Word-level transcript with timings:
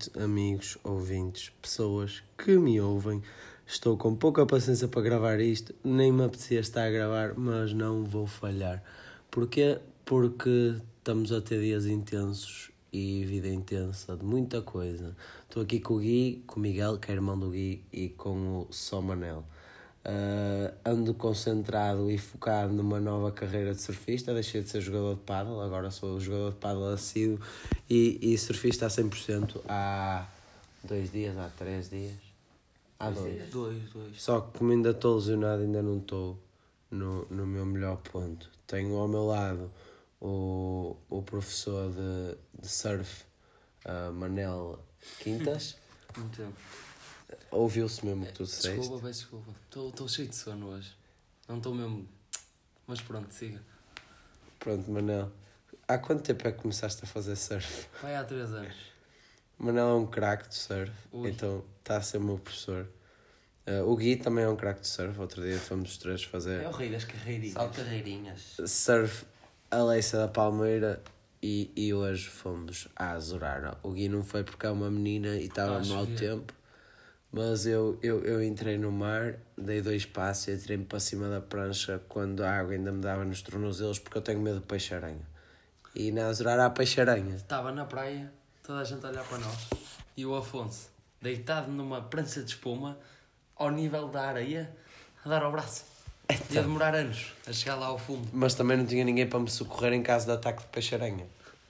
noite, 0.00 0.18
amigos, 0.18 0.78
ouvintes, 0.82 1.50
pessoas 1.60 2.22
que 2.38 2.56
me 2.56 2.80
ouvem. 2.80 3.22
Estou 3.66 3.98
com 3.98 4.16
pouca 4.16 4.46
paciência 4.46 4.88
para 4.88 5.02
gravar 5.02 5.40
isto, 5.40 5.74
nem 5.84 6.10
me 6.10 6.24
apetecia 6.24 6.60
estar 6.60 6.84
a 6.84 6.90
gravar, 6.90 7.34
mas 7.36 7.74
não 7.74 8.04
vou 8.04 8.26
falhar. 8.26 8.82
Porquê? 9.30 9.78
Porque 10.04 10.76
estamos 10.98 11.32
a 11.32 11.40
ter 11.42 11.60
dias 11.60 11.84
intensos 11.84 12.70
e 12.90 13.24
vida 13.26 13.48
intensa 13.48 14.16
de 14.16 14.24
muita 14.24 14.62
coisa. 14.62 15.14
Estou 15.42 15.62
aqui 15.62 15.78
com 15.78 15.94
o 15.94 15.98
Gui, 15.98 16.42
com 16.46 16.58
o 16.58 16.62
Miguel, 16.62 16.96
que 16.98 17.12
é 17.12 17.14
irmão 17.14 17.38
do 17.38 17.50
Gui, 17.50 17.84
e 17.92 18.08
com 18.08 18.60
o 18.60 18.68
Só 18.70 19.02
Manel. 19.02 19.44
Uh, 20.02 20.72
ando 20.82 21.12
concentrado 21.12 22.10
e 22.10 22.16
focado 22.16 22.72
numa 22.72 22.98
nova 22.98 23.30
carreira 23.30 23.74
de 23.74 23.82
surfista. 23.82 24.32
Deixei 24.32 24.62
de 24.62 24.68
ser 24.70 24.80
jogador 24.80 25.14
de 25.14 25.20
paddle, 25.20 25.60
agora 25.60 25.90
sou 25.90 26.18
jogador 26.18 26.52
de 26.52 26.56
paddle 26.56 26.94
assíduo 26.94 27.38
e, 27.88 28.18
e 28.22 28.38
surfista 28.38 28.86
a 28.86 28.88
100% 28.88 29.60
há 29.68 30.26
dois 30.82 31.12
dias, 31.12 31.36
há 31.36 31.50
três 31.50 31.90
dias. 31.90 32.14
Há 32.98 33.10
dois. 33.10 33.50
Dois, 33.50 33.90
dois. 33.90 34.22
Só 34.22 34.40
que 34.40 34.58
como 34.58 34.72
ainda 34.72 34.90
estou 34.90 35.16
lesionado, 35.16 35.62
ainda 35.62 35.82
não 35.82 35.98
estou 35.98 36.38
no, 36.90 37.26
no 37.30 37.46
meu 37.46 37.64
melhor 37.64 37.96
ponto. 37.98 38.50
Tenho 38.66 38.96
ao 38.96 39.08
meu 39.08 39.26
lado 39.26 39.70
o, 40.20 40.96
o 41.08 41.22
professor 41.22 41.90
de, 41.90 42.36
de 42.60 42.68
surf, 42.68 43.24
uh, 43.86 44.12
Manel 44.12 44.78
Quintas. 45.18 45.76
Muito 46.16 46.36
tempo. 46.36 46.89
Ouviu-se 47.50 48.04
mesmo 48.04 48.24
o 48.24 48.26
que 48.26 48.32
tu 48.32 48.44
disseste. 48.44 48.78
Desculpa, 48.78 49.06
peço 49.06 49.20
desculpa. 49.20 49.52
Estou 49.88 50.08
cheio 50.08 50.28
de 50.28 50.36
sono 50.36 50.68
hoje. 50.68 50.92
Não 51.48 51.56
estou 51.58 51.74
mesmo. 51.74 52.08
Mas 52.86 53.00
pronto, 53.00 53.32
siga. 53.32 53.60
Pronto, 54.58 54.90
Manel. 54.90 55.30
Há 55.88 55.98
quanto 55.98 56.22
tempo 56.22 56.46
é 56.46 56.52
que 56.52 56.58
começaste 56.60 57.04
a 57.04 57.06
fazer 57.06 57.36
surf? 57.36 57.86
Vai 58.02 58.14
há 58.14 58.24
três 58.24 58.52
anos. 58.52 58.74
Manel 59.58 59.88
é 59.88 59.94
um 59.94 60.06
craque 60.06 60.48
de 60.48 60.54
surf, 60.54 60.92
Ui. 61.12 61.28
então 61.30 61.64
está 61.80 61.96
a 61.96 62.02
ser 62.02 62.18
meu 62.18 62.38
professor. 62.38 62.88
Uh, 63.66 63.84
o 63.88 63.96
Gui 63.96 64.16
também 64.16 64.44
é 64.44 64.48
um 64.48 64.56
craque 64.56 64.80
de 64.80 64.88
surf. 64.88 65.18
Outro 65.20 65.42
dia 65.42 65.58
fomos 65.58 65.90
os 65.92 65.98
três 65.98 66.22
fazer 66.24 66.62
É 66.62 66.68
o 66.68 66.70
rei 66.70 66.90
das 66.90 67.04
carreirinhas. 67.04 67.54
Só 67.54 67.68
carreirinhas. 67.68 68.56
surf 68.66 69.26
a 69.70 69.82
Leiça 69.82 70.16
da 70.16 70.28
Palmeira 70.28 71.02
e, 71.42 71.70
e 71.76 71.92
hoje 71.92 72.28
fomos 72.28 72.88
a 72.96 73.12
Azurara. 73.12 73.76
O 73.82 73.90
Gui 73.90 74.08
não 74.08 74.22
foi 74.22 74.42
porque 74.44 74.66
é 74.66 74.70
uma 74.70 74.90
menina 74.90 75.36
e 75.36 75.46
estava 75.46 75.84
mau 75.84 76.06
tempo, 76.06 76.52
mas 77.32 77.64
eu, 77.64 77.98
eu, 78.02 78.24
eu 78.24 78.42
entrei 78.42 78.76
no 78.76 78.90
mar, 78.90 79.34
dei 79.56 79.80
dois 79.80 80.04
passos 80.04 80.48
e 80.48 80.52
atirei-me 80.52 80.84
para 80.84 80.98
cima 80.98 81.28
da 81.28 81.40
prancha 81.40 82.00
quando 82.08 82.42
a 82.42 82.50
água 82.50 82.72
ainda 82.72 82.90
me 82.90 83.00
dava 83.00 83.24
nos 83.24 83.40
tornozelos 83.40 84.00
porque 84.00 84.18
eu 84.18 84.22
tenho 84.22 84.40
medo 84.40 84.58
de 84.58 84.66
peixe-aranha. 84.66 85.28
E 85.94 86.10
na 86.10 86.26
Azurara 86.26 86.66
há 86.66 86.70
peixe-aranha. 86.70 87.36
Estava 87.36 87.70
na 87.70 87.84
praia, 87.84 88.32
toda 88.64 88.80
a 88.80 88.84
gente 88.84 89.04
a 89.06 89.10
olhar 89.10 89.24
para 89.24 89.38
nós. 89.38 89.68
E 90.16 90.26
o 90.26 90.34
Afonso, 90.34 90.88
deitado 91.22 91.70
numa 91.70 92.02
prancha 92.02 92.42
de 92.42 92.50
espuma, 92.50 92.98
ao 93.54 93.70
nível 93.70 94.08
da 94.08 94.22
areia, 94.22 94.68
a 95.24 95.28
dar 95.28 95.42
ao 95.42 95.52
braço. 95.52 95.84
Ia 96.50 96.62
demorar 96.62 96.94
anos 96.94 97.32
a 97.46 97.52
chegar 97.52 97.76
lá 97.76 97.86
ao 97.86 97.98
fundo. 97.98 98.28
Mas 98.32 98.54
também 98.54 98.76
não 98.76 98.86
tinha 98.86 99.04
ninguém 99.04 99.28
para 99.28 99.38
me 99.38 99.50
socorrer 99.50 99.92
em 99.92 100.02
caso 100.02 100.26
de 100.26 100.32
ataque 100.32 100.62
de 100.62 100.68
peixe-aranha. 100.68 101.26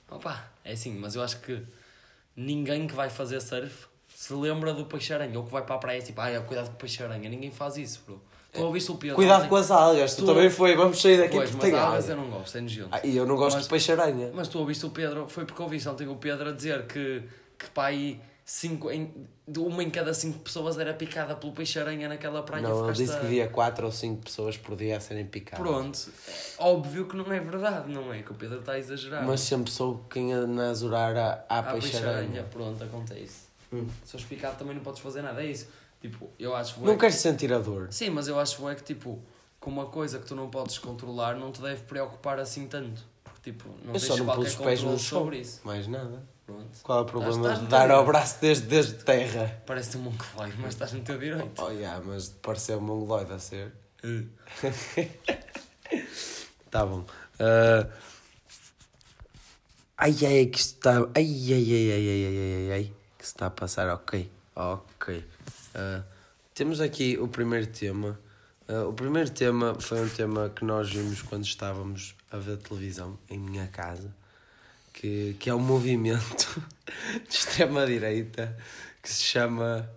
Opa, 0.09 0.43
é 0.63 0.73
assim, 0.73 0.97
mas 0.97 1.15
eu 1.15 1.21
acho 1.21 1.39
que 1.41 1.61
ninguém 2.35 2.87
que 2.87 2.93
vai 2.93 3.09
fazer 3.09 3.41
surf 3.41 3.90
se 4.21 4.31
lembra 4.35 4.71
do 4.71 4.85
peixe-aranha 4.85 5.35
ou 5.39 5.43
que 5.43 5.51
vai 5.51 5.63
para 5.63 5.73
a 5.73 5.77
praia 5.79 5.97
e 5.97 6.03
tipo, 6.03 6.21
ai, 6.21 6.39
cuidado 6.45 6.67
com 6.67 6.73
o 6.73 6.75
peixe-aranha. 6.75 7.27
Ninguém 7.27 7.49
faz 7.49 7.75
isso, 7.75 8.03
bro. 8.05 8.21
Tu 8.53 8.61
ouviste 8.61 8.91
o 8.91 8.95
Pedro? 8.95 9.15
Cuidado 9.15 9.49
com 9.49 9.55
as 9.55 9.71
algas, 9.71 10.13
tu, 10.13 10.21
Tu- 10.21 10.25
também 10.27 10.47
foi, 10.47 10.75
vamos 10.75 11.01
sair 11.01 11.17
daqui 11.17 11.37
Pois, 11.37 11.51
mas 11.55 11.73
algas 11.73 12.07
eu 12.09 12.17
não 12.17 12.29
gosto, 12.29 12.55
é 12.55 12.61
nojento. 12.61 12.89
Ah, 12.91 12.99
e 13.03 13.17
eu 13.17 13.25
não 13.25 13.35
gosto 13.35 13.55
Mas- 13.55 13.63
de 13.63 13.69
peixe-aranha. 13.71 14.29
Mas 14.31 14.47
tu 14.47 14.59
ouviste 14.59 14.85
o 14.85 14.91
Pedro, 14.91 15.27
foi 15.27 15.43
porque 15.45 15.59
ouviste 15.59 15.89
ontem 15.89 16.07
o 16.07 16.15
Pedro 16.17 16.49
a 16.49 16.51
dizer 16.51 16.85
que, 16.85 17.23
que 17.57 17.65
aí 17.77 18.21
cinco, 18.45 18.91
em, 18.91 19.11
uma 19.57 19.81
em 19.81 19.89
cada 19.89 20.13
cinco 20.13 20.37
pessoas 20.39 20.77
era 20.77 20.93
picada 20.93 21.33
pelo 21.35 21.51
peixe-aranha 21.53 22.07
naquela 22.07 22.43
praia. 22.43 22.61
Não, 22.61 22.85
ele 22.85 22.93
disse 22.93 23.13
a- 23.15 23.19
que 23.21 23.25
via 23.25 23.47
4 23.47 23.85
ou 23.87 23.91
5 23.91 24.21
pessoas 24.23 24.55
por 24.55 24.75
dia 24.75 24.97
a 24.97 24.99
serem 24.99 25.25
picadas. 25.25 25.65
Pronto, 25.65 25.99
é 26.59 26.63
óbvio 26.63 27.07
que 27.07 27.15
não 27.15 27.31
é 27.33 27.39
verdade, 27.39 27.91
não 27.91 28.13
é? 28.13 28.21
Que 28.21 28.31
o 28.31 28.35
Pedro 28.35 28.59
está 28.59 28.73
a 28.73 28.77
exagerar. 28.79 29.25
Mas 29.25 29.39
sempre 29.41 29.71
soube 29.71 30.01
que 30.09 30.19
em- 30.19 30.45
na 30.45 30.69
Azurara 30.69 31.43
há 31.49 31.59
Há 31.59 31.63
peixe-aranha. 31.63 32.17
peixe-aranha, 32.19 32.43
pronto, 32.51 32.83
acontece. 32.83 33.49
Hum. 33.71 33.87
Se 34.03 34.11
fores 34.11 34.25
picado 34.25 34.57
também 34.57 34.75
não 34.75 34.83
podes 34.83 35.01
fazer 35.01 35.21
nada, 35.21 35.41
é 35.43 35.47
isso. 35.47 35.67
Tipo, 36.01 36.29
eu 36.39 36.55
acho 36.55 36.79
Não 36.81 36.93
que- 36.93 37.01
queres 37.01 37.15
sentir 37.15 37.53
a 37.53 37.59
dor. 37.59 37.87
Sim, 37.91 38.09
mas 38.09 38.27
eu 38.27 38.39
acho 38.39 38.67
é 38.69 38.75
que 38.75 38.83
tipo, 38.83 39.21
com 39.59 39.69
uma 39.69 39.85
coisa 39.85 40.17
que 40.19 40.25
tu 40.25 40.35
não 40.35 40.49
podes 40.49 40.77
controlar, 40.79 41.35
não 41.35 41.51
te 41.51 41.61
deve 41.61 41.81
preocupar 41.83 42.39
assim 42.39 42.67
tanto. 42.67 43.03
Porque, 43.23 43.51
tipo, 43.51 43.69
não 43.85 43.93
eu 43.93 43.99
só 43.99 44.17
não 44.17 44.25
pus 44.35 44.49
os 44.49 44.55
pés 44.55 44.81
no 44.83 44.97
chão. 44.97 45.19
sobre 45.21 45.37
isso. 45.39 45.61
Mais 45.63 45.87
nada. 45.87 46.23
Pronto. 46.45 46.79
Qual 46.83 46.99
é 46.99 47.01
o 47.03 47.05
problema 47.05 47.35
Estás- 47.37 47.59
de 47.59 47.65
dar 47.67 47.87
no 47.87 47.93
ao 47.95 48.05
braço 48.05 48.37
desde, 48.41 48.65
desde 48.67 48.93
terra? 49.03 49.61
Parece-te 49.65 49.97
um 49.97 50.01
mongoloide, 50.01 50.57
mas 50.59 50.73
estás 50.73 50.91
no 50.91 51.01
teu 51.01 51.17
direito. 51.17 51.61
Oh, 51.63 51.69
yeah, 51.69 52.03
mas 52.05 52.29
pareceu 52.29 52.79
um 52.79 52.81
mongoloide 52.81 53.31
a 53.31 53.39
ser. 53.39 53.71
tá 56.69 56.85
bom. 56.85 57.05
Ah, 57.39 57.87
Ai, 59.97 60.15
ai, 60.25 60.45
que 60.47 60.59
está. 60.59 60.93
Ai, 61.15 61.53
ai, 61.53 61.53
ai, 61.53 61.91
ai, 61.91 62.07
ai, 62.09 62.25
ai, 62.25 62.37
ai, 62.37 62.71
ai, 62.71 62.93
que 63.21 63.27
se 63.27 63.33
está 63.33 63.45
a 63.45 63.49
passar. 63.51 63.87
Ok, 63.89 64.27
ok. 64.55 65.23
Ah, 65.75 66.01
temos 66.55 66.81
aqui 66.81 67.19
o 67.19 67.27
primeiro 67.27 67.67
tema. 67.67 68.19
Ah, 68.67 68.85
o 68.87 68.93
primeiro 68.93 69.29
tema 69.29 69.75
foi 69.79 70.01
um 70.01 70.09
tema 70.09 70.49
que 70.49 70.65
nós 70.65 70.89
vimos 70.91 71.21
quando 71.21 71.45
estávamos 71.45 72.15
a 72.31 72.37
ver 72.37 72.57
televisão 72.57 73.19
em 73.29 73.37
minha 73.37 73.67
casa, 73.67 74.11
que, 74.91 75.35
que 75.39 75.51
é 75.51 75.53
um 75.53 75.59
movimento 75.59 76.63
de 77.29 77.35
extrema-direita 77.35 78.57
que 79.03 79.09
se 79.13 79.23
chama. 79.23 79.87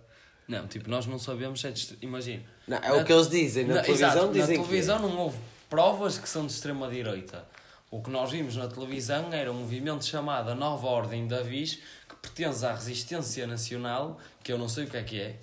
Não, 0.47 0.67
tipo, 0.67 0.87
nós 0.87 1.07
não 1.07 1.17
sabemos 1.17 1.61
se 1.61 1.67
é 1.67 1.71
de 1.71 1.97
Imagina. 2.03 2.43
Não, 2.67 2.77
é 2.77 2.89
Na- 2.89 2.95
o 2.97 3.03
que 3.03 3.11
eles 3.11 3.27
dizem. 3.27 3.65
Na 3.65 3.75
Na- 3.75 3.81
televisão 3.81 4.09
exato, 4.11 4.27
dizem 4.33 4.41
Na 4.41 4.53
que 4.53 4.59
é. 4.59 4.63
televisão 4.69 4.99
não 4.99 5.17
houve 5.17 5.37
provas 5.67 6.19
que 6.19 6.29
são 6.29 6.45
de 6.45 6.53
extrema-direita. 6.53 7.43
O 7.91 8.01
que 8.01 8.09
nós 8.09 8.31
vimos 8.31 8.55
na 8.55 8.67
televisão 8.67 9.31
era 9.31 9.51
um 9.51 9.55
movimento 9.55 10.05
chamado 10.05 10.49
a 10.51 10.55
Nova 10.55 10.87
Ordem 10.87 11.27
da 11.27 11.41
Vis, 11.41 11.79
que 12.09 12.15
pertence 12.21 12.65
à 12.65 12.73
Resistência 12.73 13.45
Nacional, 13.47 14.19
que 14.43 14.51
eu 14.51 14.57
não 14.57 14.67
sei 14.67 14.85
o 14.85 14.87
que 14.89 14.97
é 14.97 15.03
que 15.03 15.19
é, 15.21 15.35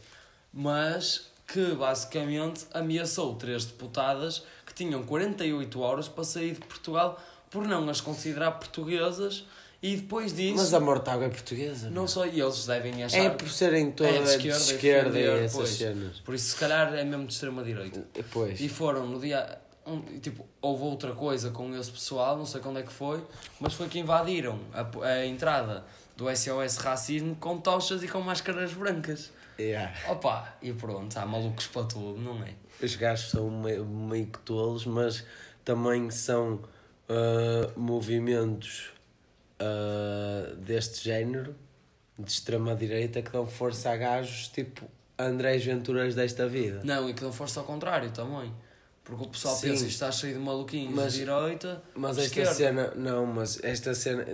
mas 0.52 1.30
que 1.46 1.74
basicamente 1.74 2.66
ameaçou 2.72 3.34
três 3.36 3.64
deputadas 3.64 4.42
que 4.66 4.74
tinham 4.74 5.02
48 5.02 5.80
horas 5.80 6.08
para 6.08 6.24
sair 6.24 6.52
de 6.54 6.60
Portugal 6.60 7.20
por 7.50 7.66
não 7.66 7.88
as 7.88 8.00
considerar 8.00 8.52
portuguesas 8.52 9.44
e 9.82 9.96
depois 9.96 10.32
disso, 10.32 10.56
Mas 10.58 10.72
a 10.72 10.78
Mortágua 10.80 11.26
é 11.26 11.28
portuguesa. 11.28 11.90
não 11.90 12.06
só 12.06 12.24
eles 12.24 12.66
devem 12.66 13.02
achar... 13.02 13.18
É 13.18 13.30
por 13.30 13.48
serem 13.50 13.90
todas 13.90 14.30
É, 14.30 14.36
de 14.36 14.42
de 14.42 14.48
esquerda, 14.48 14.72
esquerda, 14.74 15.18
e 15.18 15.44
essas 15.44 15.52
pois. 15.56 15.70
cenas. 15.70 16.20
Por 16.20 16.34
isso, 16.36 16.50
se 16.50 16.56
calhar, 16.56 16.94
é 16.94 17.04
mesmo 17.04 17.26
de 17.26 17.32
extrema-direita. 17.32 18.06
Pois. 18.30 18.60
E 18.60 18.68
foram 18.68 19.06
no 19.06 19.18
dia. 19.20 19.58
Um, 19.84 20.00
tipo, 20.20 20.46
houve 20.60 20.84
outra 20.84 21.12
coisa 21.12 21.50
com 21.50 21.74
esse 21.74 21.90
pessoal, 21.90 22.36
não 22.36 22.46
sei 22.46 22.60
quando 22.60 22.78
é 22.78 22.82
que 22.82 22.92
foi, 22.92 23.24
mas 23.58 23.74
foi 23.74 23.88
que 23.88 23.98
invadiram 23.98 24.60
a, 24.72 25.06
a 25.06 25.26
entrada 25.26 25.84
do 26.16 26.24
SOS 26.34 26.76
Racismo 26.76 27.34
com 27.36 27.58
tochas 27.58 28.02
e 28.02 28.08
com 28.08 28.20
máscaras 28.20 28.72
brancas. 28.72 29.32
Yeah. 29.58 29.92
Opa, 30.08 30.56
e 30.62 30.72
pronto, 30.72 31.16
há 31.16 31.26
malucos 31.26 31.66
para 31.66 31.84
tudo, 31.84 32.20
não 32.20 32.42
é? 32.42 32.54
Os 32.82 32.96
gajos 32.96 33.30
são 33.30 33.50
meio, 33.50 33.84
meio 33.84 34.26
que 34.26 34.38
tolos, 34.40 34.86
mas 34.86 35.24
também 35.64 36.10
são 36.10 36.60
ah, 37.08 37.70
movimentos 37.76 38.90
ah, 39.58 40.54
deste 40.56 41.04
género, 41.04 41.54
de 42.18 42.30
extrema-direita, 42.30 43.22
que 43.22 43.30
dão 43.30 43.46
força 43.46 43.90
a 43.90 43.96
gajos 43.96 44.48
tipo 44.48 44.86
Andrés 45.18 45.64
Venturas 45.64 46.14
desta 46.14 46.48
vida. 46.48 46.80
Não, 46.84 47.08
e 47.08 47.14
que 47.14 47.22
não 47.22 47.32
fosse 47.32 47.58
ao 47.58 47.64
contrário 47.64 48.10
também. 48.10 48.52
Porque 49.04 49.24
o 49.24 49.28
pessoal 49.28 49.56
Sim. 49.56 49.70
pensa 49.70 49.84
que 49.84 49.90
está 49.90 50.12
cheio 50.12 50.34
de 50.34 50.40
maluquinhos 50.40 50.94
Mas- 50.94 51.12
de 51.14 51.18
direita, 51.24 51.82
Mas 51.94 52.12
esta 52.18 52.22
esquerda. 52.28 52.54
cena, 52.54 52.92
não, 52.94 53.26
mas 53.26 53.58
esta 53.64 53.94
cena, 53.94 54.24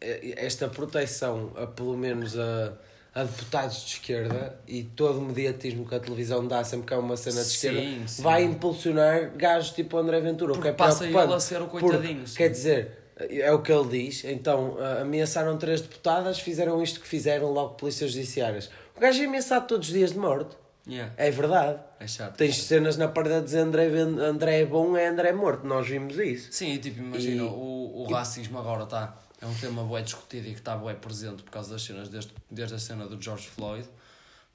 esta 0.00 0.68
proteção 0.68 1.52
a 1.56 1.66
pelo 1.66 1.96
menos 1.96 2.38
a, 2.38 2.72
a 3.14 3.22
deputados 3.24 3.84
de 3.84 3.92
esquerda 3.92 4.58
e 4.66 4.82
todo 4.82 5.18
o 5.18 5.22
mediatismo 5.22 5.86
que 5.86 5.94
a 5.94 6.00
televisão 6.00 6.46
dá 6.48 6.64
sempre 6.64 6.86
que 6.86 6.94
há 6.94 6.98
uma 6.98 7.16
cena 7.16 7.42
de 7.42 7.48
Sim, 7.48 7.68
esquerda 7.68 8.08
sim. 8.08 8.22
vai 8.22 8.44
impulsionar 8.44 9.30
gajos 9.36 9.72
tipo 9.72 9.96
André 9.98 10.20
Ventura, 10.20 10.52
o 10.52 10.54
que 10.54 10.58
Porque 10.62 10.68
é 10.70 10.72
passa 10.72 11.06
ele 11.06 11.16
a 11.18 11.38
ser 11.40 11.60
o 11.62 11.66
Porque, 11.68 11.86
coitadinho, 11.86 12.26
sim. 12.26 12.36
Quer 12.36 12.48
dizer, 12.50 12.98
é 13.16 13.52
o 13.52 13.60
que 13.62 13.70
ele 13.70 13.88
diz, 14.06 14.24
então 14.24 14.76
ameaçaram 15.00 15.56
três 15.58 15.80
deputadas, 15.82 16.40
fizeram 16.40 16.82
isto 16.82 16.98
que 17.00 17.06
fizeram 17.06 17.52
logo 17.52 17.74
polícias 17.74 18.10
judiciárias. 18.10 18.70
O 18.96 19.00
gajo 19.00 19.22
é 19.22 19.26
ameaçado 19.26 19.66
todos 19.66 19.88
os 19.88 19.94
dias 19.94 20.12
de 20.12 20.18
morte. 20.18 20.56
Yeah, 20.86 21.12
É 21.16 21.30
verdade. 21.30 21.80
é 21.98 22.06
chato. 22.06 22.36
Tens 22.36 22.62
cenas 22.64 22.96
na 22.98 23.08
parede 23.08 23.36
a 23.36 23.40
dizer 23.40 23.60
André, 23.60 23.86
André 23.86 24.60
é 24.60 24.66
bom, 24.66 24.94
é 24.96 25.06
André 25.08 25.32
morto. 25.32 25.66
Nós 25.66 25.88
vimos 25.88 26.18
isso. 26.18 26.52
Sim, 26.52 26.72
e 26.74 26.78
tipo, 26.78 26.98
imagina, 27.00 27.42
E- 27.42 27.46
o, 27.46 28.02
o 28.02 28.12
racismo 28.12 28.58
agora 28.58 28.84
está. 28.84 29.16
É 29.40 29.46
um 29.46 29.54
tema 29.54 29.82
bué 29.82 30.02
discutido 30.02 30.46
e 30.48 30.52
que 30.52 30.58
está 30.58 30.76
bué 30.76 30.94
presente 30.94 31.42
por 31.42 31.50
causa 31.50 31.72
das 31.72 31.82
cenas, 31.82 32.08
desde, 32.08 32.32
desde 32.50 32.74
a 32.74 32.78
cena 32.78 33.06
do 33.06 33.20
George 33.22 33.46
Floyd. 33.48 33.86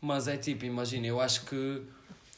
Mas 0.01 0.27
é 0.27 0.37
tipo, 0.37 0.65
imagina, 0.65 1.07
eu 1.07 1.19
acho 1.19 1.45
que 1.45 1.81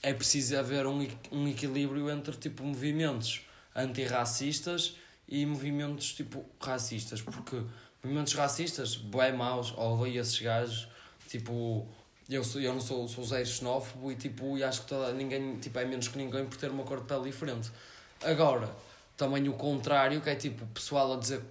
é 0.02 0.14
preciso 0.14 0.58
haver 0.58 0.86
um, 0.88 1.06
um 1.32 1.48
equilíbrio 1.48 2.10
entre 2.10 2.36
tipo 2.36 2.64
movimentos 2.64 3.42
antirracistas 3.76 4.96
e 5.28 5.46
movimentos 5.46 6.14
tipo 6.14 6.44
racistas. 6.60 7.22
Porque 7.22 7.62
movimentos 8.04 8.34
racistas, 8.34 8.96
bué 8.96 9.32
maus, 9.32 9.74
ou 9.78 10.06
esses 10.08 10.40
gajos, 10.40 10.88
Tipo, 11.30 11.88
eu, 12.32 12.44
sou, 12.44 12.62
eu 12.62 12.74
não 12.74 12.82
sou, 12.82 13.08
sou 13.08 13.24
zero 13.24 13.46
xenófobo 13.46 14.12
e, 14.12 14.16
tipo, 14.16 14.58
e 14.58 14.64
acho 14.64 14.82
que 14.82 14.88
toda, 14.88 15.12
ninguém 15.14 15.58
tipo, 15.58 15.78
é 15.78 15.86
menos 15.86 16.08
que 16.08 16.18
ninguém 16.18 16.46
por 16.46 16.58
ter 16.58 16.72
uma 16.72 16.84
cor 16.84 17.00
de 17.02 17.06
pele 17.06 17.24
diferente. 17.26 17.70
Agora, 18.24 18.70
também 19.18 19.48
o 19.50 19.54
contrário, 19.54 20.22
que 20.22 20.30
é 20.30 20.36
tipo, 20.36 20.66
pessoal 20.68 21.14
a 21.14 21.18
dizer. 21.18 21.42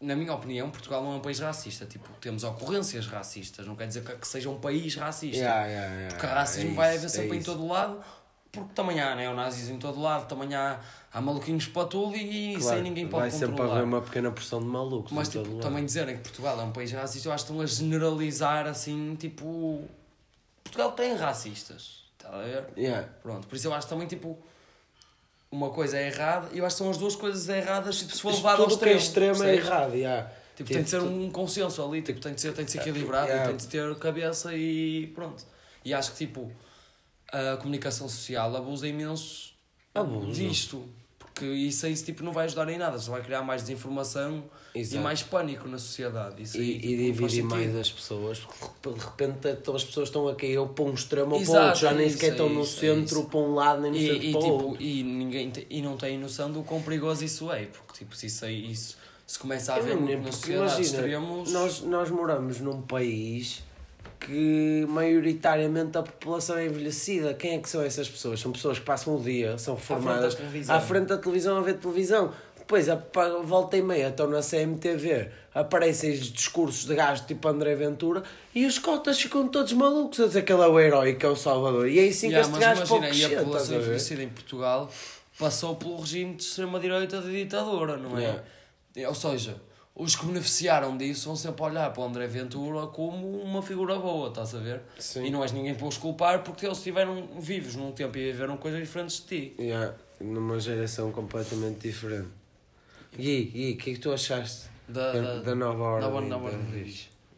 Na 0.00 0.14
minha 0.14 0.34
opinião, 0.34 0.68
Portugal 0.70 1.02
não 1.02 1.12
é 1.12 1.16
um 1.16 1.20
país 1.20 1.38
racista. 1.38 1.86
Tipo, 1.86 2.08
temos 2.20 2.44
ocorrências 2.44 3.06
racistas, 3.06 3.66
não 3.66 3.74
quer 3.74 3.86
dizer 3.86 4.02
que, 4.02 4.28
seja 4.28 4.50
um 4.50 4.58
país 4.58 4.94
racista. 4.94 5.36
Yeah, 5.36 5.66
yeah, 5.66 5.94
yeah, 5.94 6.08
Porque 6.14 6.26
racismo 6.26 6.72
é 6.72 6.74
vai 6.74 6.96
haver 6.96 7.06
é 7.06 7.08
sempre 7.08 7.36
em 7.36 7.40
isso. 7.40 7.50
todo 7.50 7.66
lado, 7.66 7.98
porque 8.52 8.74
também 8.74 9.00
há 9.00 9.14
neonazis 9.14 9.70
em 9.70 9.78
todo 9.78 10.00
lado, 10.00 10.28
também 10.28 10.54
há, 10.54 10.80
há 11.12 11.20
maluquinhos 11.20 11.66
para 11.68 11.86
tudo 11.86 12.14
e 12.14 12.56
Claro, 12.58 12.74
sem 12.74 12.82
ninguém 12.82 13.08
pode 13.08 13.22
Vai 13.22 13.30
sempre 13.30 13.48
controlar. 13.50 13.72
haver 13.76 13.84
uma 13.84 14.02
pequena 14.02 14.30
porção 14.30 14.60
de 14.60 14.66
malucos. 14.66 15.12
Mas 15.12 15.34
em 15.34 15.42
tipo, 15.42 15.58
também 15.60 15.84
dizerem 15.84 16.16
que 16.16 16.22
Portugal 16.22 16.60
é 16.60 16.62
um 16.64 16.72
país 16.72 16.92
racista, 16.92 17.28
eu 17.28 17.32
acho 17.32 17.44
que 17.46 17.52
estão 17.52 17.62
a 17.62 17.66
generalizar 17.66 18.66
assim, 18.66 19.14
tipo. 19.16 19.88
Portugal 20.68 20.92
tem 20.92 21.14
racistas. 21.14 22.04
Está 22.18 22.28
a 22.36 22.42
ver? 22.42 22.64
Yeah. 22.76 23.08
Pronto, 23.22 23.46
por 23.46 23.56
isso 23.56 23.66
eu 23.68 23.74
acho 23.74 23.88
também 23.88 24.06
tipo. 24.06 24.38
Uma 25.50 25.70
coisa 25.70 25.96
é 25.96 26.08
errada 26.08 26.48
e 26.52 26.58
eu 26.58 26.66
acho 26.66 26.74
que 26.76 26.82
são 26.82 26.90
as 26.90 26.98
duas 26.98 27.14
coisas 27.14 27.48
erradas 27.48 27.98
tipo, 27.98 28.12
se 28.12 28.20
for 28.20 28.34
levado 28.34 28.62
ao 28.62 28.68
Tudo 28.68 28.80
que 28.80 28.88
é 28.88 28.96
extremo. 28.96 29.32
extremo 29.32 29.50
é 29.50 29.54
errado. 29.56 29.94
Yeah. 29.94 30.30
Tipo, 30.56 30.70
tem 30.72 30.82
de 30.82 30.90
ser 30.90 31.00
um 31.02 31.30
consenso 31.30 31.84
ali, 31.84 32.02
tipo, 32.02 32.18
tem 32.18 32.34
de 32.34 32.40
ser, 32.40 32.52
tem 32.52 32.64
de 32.64 32.70
ser 32.72 32.78
equilibrado, 32.80 33.26
Yeah. 33.28 33.46
tem 33.48 33.56
de 33.56 33.66
ter 33.68 33.94
cabeça 33.96 34.54
e 34.54 35.06
pronto. 35.14 35.44
E 35.84 35.94
acho 35.94 36.10
que 36.12 36.18
tipo, 36.26 36.50
a 37.32 37.56
comunicação 37.58 38.08
social 38.08 38.54
abusa 38.56 38.88
imenso 38.88 39.52
Abusa. 39.94 40.32
disto. 40.32 40.88
Porque 41.36 41.52
isso 41.52 41.84
aí 41.84 41.94
tipo, 41.94 42.24
não 42.24 42.32
vai 42.32 42.46
ajudar 42.46 42.66
em 42.70 42.78
nada, 42.78 42.98
só 42.98 43.10
vai 43.12 43.20
criar 43.22 43.42
mais 43.42 43.60
desinformação 43.60 44.44
Exato. 44.74 44.96
e 44.96 44.98
mais 45.04 45.22
pânico 45.22 45.68
na 45.68 45.76
sociedade. 45.76 46.42
Isso 46.42 46.56
aí, 46.56 46.62
E, 46.62 46.76
e 46.76 46.78
tipo, 47.12 47.18
faz 47.20 47.32
dividir 47.32 47.44
mais 47.44 47.76
as 47.76 47.90
pessoas, 47.90 48.38
porque 48.80 48.98
de 48.98 49.04
repente 49.04 49.48
então, 49.50 49.76
as 49.76 49.84
pessoas 49.84 50.08
estão 50.08 50.26
a 50.28 50.34
cair 50.34 50.56
ou 50.56 50.68
para 50.70 50.84
um 50.86 50.94
extremo 50.94 51.34
ou 51.36 51.44
para 51.44 51.66
outro, 51.66 51.80
já 51.80 51.92
nem 51.92 52.06
é 52.06 52.08
sequer 52.08 52.30
estão 52.30 52.46
é 52.46 52.48
no 52.48 52.62
é 52.62 52.64
centro, 52.64 53.24
para 53.24 53.38
um 53.38 53.54
lado, 53.54 53.82
nem 53.82 53.90
no 53.90 53.96
E, 53.98 54.06
centro 54.06 54.24
e, 54.24 54.32
para 54.32 54.40
tipo, 54.40 54.52
outro. 54.54 54.82
e 54.82 55.02
ninguém 55.02 55.50
te- 55.50 55.66
e 55.68 55.82
não 55.82 55.98
tem 55.98 56.18
noção 56.18 56.50
do 56.50 56.62
quão 56.62 56.80
perigoso 56.80 57.22
isso 57.22 57.52
é, 57.52 57.66
porque 57.66 57.98
tipo, 57.98 58.16
se 58.16 58.28
isso 58.28 58.42
aí 58.46 58.70
isso, 58.72 58.96
se 59.26 59.38
começa 59.38 59.74
a 59.74 59.76
haver 59.76 59.94
na 60.00 60.32
sociedade 60.32 60.72
imagina, 60.72 60.80
extremos. 60.80 61.52
Nós, 61.52 61.82
nós 61.82 62.10
moramos 62.10 62.60
num 62.60 62.80
país 62.80 63.62
que 64.26 64.84
maioritariamente 64.88 65.96
a 65.96 66.02
população 66.02 66.58
é 66.58 66.66
envelhecida. 66.66 67.32
Quem 67.32 67.54
é 67.54 67.58
que 67.58 67.68
são 67.68 67.80
essas 67.80 68.08
pessoas? 68.08 68.40
São 68.40 68.50
pessoas 68.50 68.80
que 68.80 68.84
passam 68.84 69.16
o 69.16 69.22
dia, 69.22 69.56
são 69.56 69.76
frente 69.76 70.02
formadas 70.02 70.36
à 70.68 70.80
frente 70.80 71.06
da 71.06 71.16
televisão 71.16 71.56
a 71.56 71.60
ver 71.60 71.74
televisão. 71.74 72.32
Depois, 72.58 72.88
a 72.88 72.96
volta 73.44 73.76
e 73.76 73.82
meia, 73.82 74.08
estão 74.08 74.28
na 74.28 74.40
CMTV, 74.42 75.28
aparecem 75.54 76.10
os 76.10 76.32
discursos 76.32 76.84
de 76.84 76.96
gajos 76.96 77.24
tipo 77.24 77.46
André 77.46 77.76
Ventura 77.76 78.24
e 78.52 78.66
os 78.66 78.80
cotas 78.80 79.20
ficam 79.20 79.46
todos 79.46 79.72
malucos 79.72 80.18
a 80.18 80.26
dizer 80.26 80.42
que 80.42 80.52
ele 80.52 80.62
é 80.62 80.66
o 80.66 80.80
herói, 80.80 81.14
que 81.14 81.24
é 81.24 81.28
o 81.28 81.36
salvador. 81.36 81.88
E 81.88 82.00
é 82.00 82.08
assim 82.08 82.26
Yeah, 82.26 82.48
que 82.50 82.56
este 82.56 82.66
gajo 82.66 82.88
pouco 82.88 83.04
e 83.04 83.24
a 83.24 83.38
população 83.38 83.76
envelhecida 83.76 84.22
em 84.24 84.28
Portugal 84.28 84.90
passou 85.38 85.76
pelo 85.76 86.00
regime 86.00 86.34
de 86.34 86.42
extrema-direita 86.42 87.20
de 87.20 87.30
ditadura, 87.30 87.96
não 87.96 88.18
é? 88.18 88.42
Ou 89.06 89.14
seja, 89.14 89.54
os 89.96 90.14
que 90.14 90.26
beneficiaram 90.26 90.96
disso 90.96 91.26
vão 91.26 91.36
sempre 91.36 91.62
olhar 91.62 91.90
para 91.92 92.02
o 92.02 92.04
André 92.06 92.26
Ventura 92.26 92.86
como 92.88 93.40
uma 93.42 93.62
figura 93.62 93.98
boa, 93.98 94.28
estás 94.28 94.54
a 94.54 94.58
ver? 94.58 94.82
Sim. 94.98 95.24
E 95.24 95.30
não 95.30 95.42
és 95.42 95.52
ninguém 95.52 95.74
para 95.74 95.86
os 95.86 95.96
culpar 95.96 96.42
porque 96.44 96.66
eles 96.66 96.78
estiveram 96.78 97.26
vivos 97.40 97.74
num 97.74 97.90
tempo 97.92 98.16
e 98.18 98.30
viveram 98.30 98.56
coisas 98.58 98.78
diferentes 98.80 99.16
de 99.20 99.26
ti. 99.26 99.54
Yeah, 99.58 99.94
numa 100.20 100.60
geração 100.60 101.10
completamente 101.10 101.80
diferente. 101.88 102.28
Gui, 103.16 103.44
Gui, 103.46 103.72
o 103.72 103.76
que 103.78 103.90
é 103.90 103.94
que 103.94 104.00
tu 104.00 104.12
achaste 104.12 104.66
Da, 104.86 105.12
da, 105.12 105.38
da, 105.40 105.54
nova 105.54 105.82
ordem? 105.82 106.08
da, 106.10 106.20
nova 106.20 106.50
da- 106.50 106.56
ordem. 106.58 106.94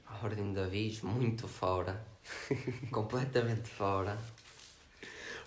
A 0.08 0.24
Ordem 0.24 0.52
da 0.52 0.66
Vis, 0.66 1.00
muito 1.02 1.46
fora. 1.46 2.02
completamente 2.90 3.68
fora. 3.68 4.18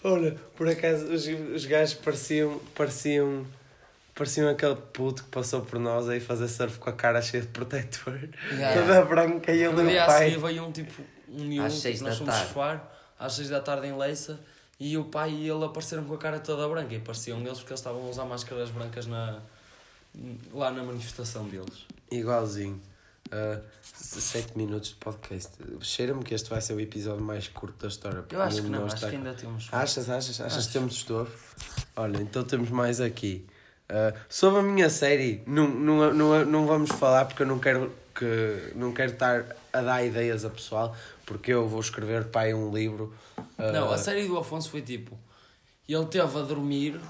Olha, 0.03 0.31
por 0.55 0.67
acaso 0.67 1.05
os, 1.11 1.27
os 1.27 1.65
gajos 1.65 1.95
pareciam, 1.95 2.59
pareciam, 2.73 3.45
pareciam 4.21 4.49
aquele 4.49 4.75
puto 4.75 5.23
que 5.23 5.29
passou 5.29 5.61
por 5.61 5.79
nós 5.79 6.07
aí 6.07 6.19
fazer 6.19 6.47
surf 6.47 6.77
com 6.77 6.89
a 6.89 6.93
cara 6.93 7.21
cheia 7.21 7.41
de 7.41 7.49
protetor, 7.49 8.19
Yeah. 8.51 8.81
toda 8.81 9.05
branca 9.05 9.51
e 9.51 9.63
ele 9.63 9.73
No 9.73 9.83
e 9.83 9.89
dia 9.91 10.05
pai. 10.05 10.37
veio 10.37 10.63
um 10.63 10.71
tipo, 10.71 11.01
um 11.27 11.43
miúdo, 11.45 11.65
Às 11.67 11.73
seis 11.73 11.97
que 11.97 12.03
nós 12.03 12.13
da 12.13 12.19
fomos 12.19 12.33
tarde. 12.33 12.45
surfar, 12.53 12.91
às 13.17 13.33
6 13.33 13.49
da 13.49 13.59
tarde 13.61 13.87
em 13.87 13.97
Leiça, 13.97 14.39
e 14.79 14.97
o 14.97 15.05
pai 15.05 15.31
e 15.31 15.49
ele 15.49 15.63
apareceram 15.65 16.03
com 16.03 16.13
a 16.13 16.17
cara 16.17 16.39
toda 16.39 16.67
branca, 16.69 16.93
e 16.93 16.99
pareciam 16.99 17.39
eles 17.39 17.57
porque 17.59 17.71
eles 17.73 17.79
estavam 17.79 18.01
a 18.05 18.09
usar 18.09 18.25
máscaras 18.25 18.69
brancas 18.69 19.05
na, 19.07 19.39
lá 20.53 20.71
na 20.71 20.83
manifestação 20.83 21.45
deles. 21.47 21.85
Igualzinho. 22.11 22.79
Uh, 23.33 23.63
sete 23.81 24.57
minutos 24.57 24.89
de 24.89 24.95
podcast. 24.95 25.51
Cheira-me 25.81 26.21
que 26.23 26.33
este 26.33 26.49
vai 26.49 26.59
ser 26.61 26.73
o 26.73 26.79
episódio 26.81 27.23
mais 27.23 27.47
curto 27.47 27.77
da 27.83 27.87
história. 27.87 28.25
Eu 28.29 28.41
acho 28.41 28.61
que 28.61 28.67
não, 28.69 28.85
acho 28.85 28.95
está- 28.95 29.09
que 29.09 29.15
ainda 29.15 29.33
temos. 29.33 29.69
Achas, 29.71 30.09
achas? 30.09 30.41
Achas 30.41 30.57
Acho. 30.57 30.67
que 30.67 30.73
temos 30.73 30.93
estofo? 30.95 31.55
Olha, 31.95 32.17
então 32.21 32.43
temos 32.43 32.69
mais 32.69 32.99
aqui. 32.99 33.47
Uh, 33.91 34.17
sobre 34.29 34.59
a 34.61 34.63
minha 34.63 34.89
série, 34.89 35.43
não, 35.45 35.67
não, 35.67 36.13
não, 36.13 36.45
não 36.45 36.65
vamos 36.65 36.91
falar 36.91 37.25
porque 37.25 37.43
eu 37.43 37.47
não 37.47 37.59
quero, 37.59 37.91
que, 38.15 38.71
não 38.73 38.93
quero 38.93 39.11
estar 39.11 39.45
a 39.73 39.81
dar 39.81 40.05
ideias 40.05 40.45
a 40.45 40.49
pessoal, 40.49 40.95
porque 41.25 41.51
eu 41.51 41.67
vou 41.67 41.81
escrever 41.81 42.25
para 42.25 42.41
aí 42.47 42.53
um 42.53 42.73
livro. 42.73 43.13
uh, 43.37 43.71
Não, 43.73 43.91
a 43.91 43.97
série 43.97 44.25
do 44.25 44.37
Afonso 44.37 44.69
foi 44.69 44.81
tipo. 44.81 45.19
Ele 45.89 46.05
teve 46.05 46.23
a 46.23 46.41
dormir, 46.41 47.01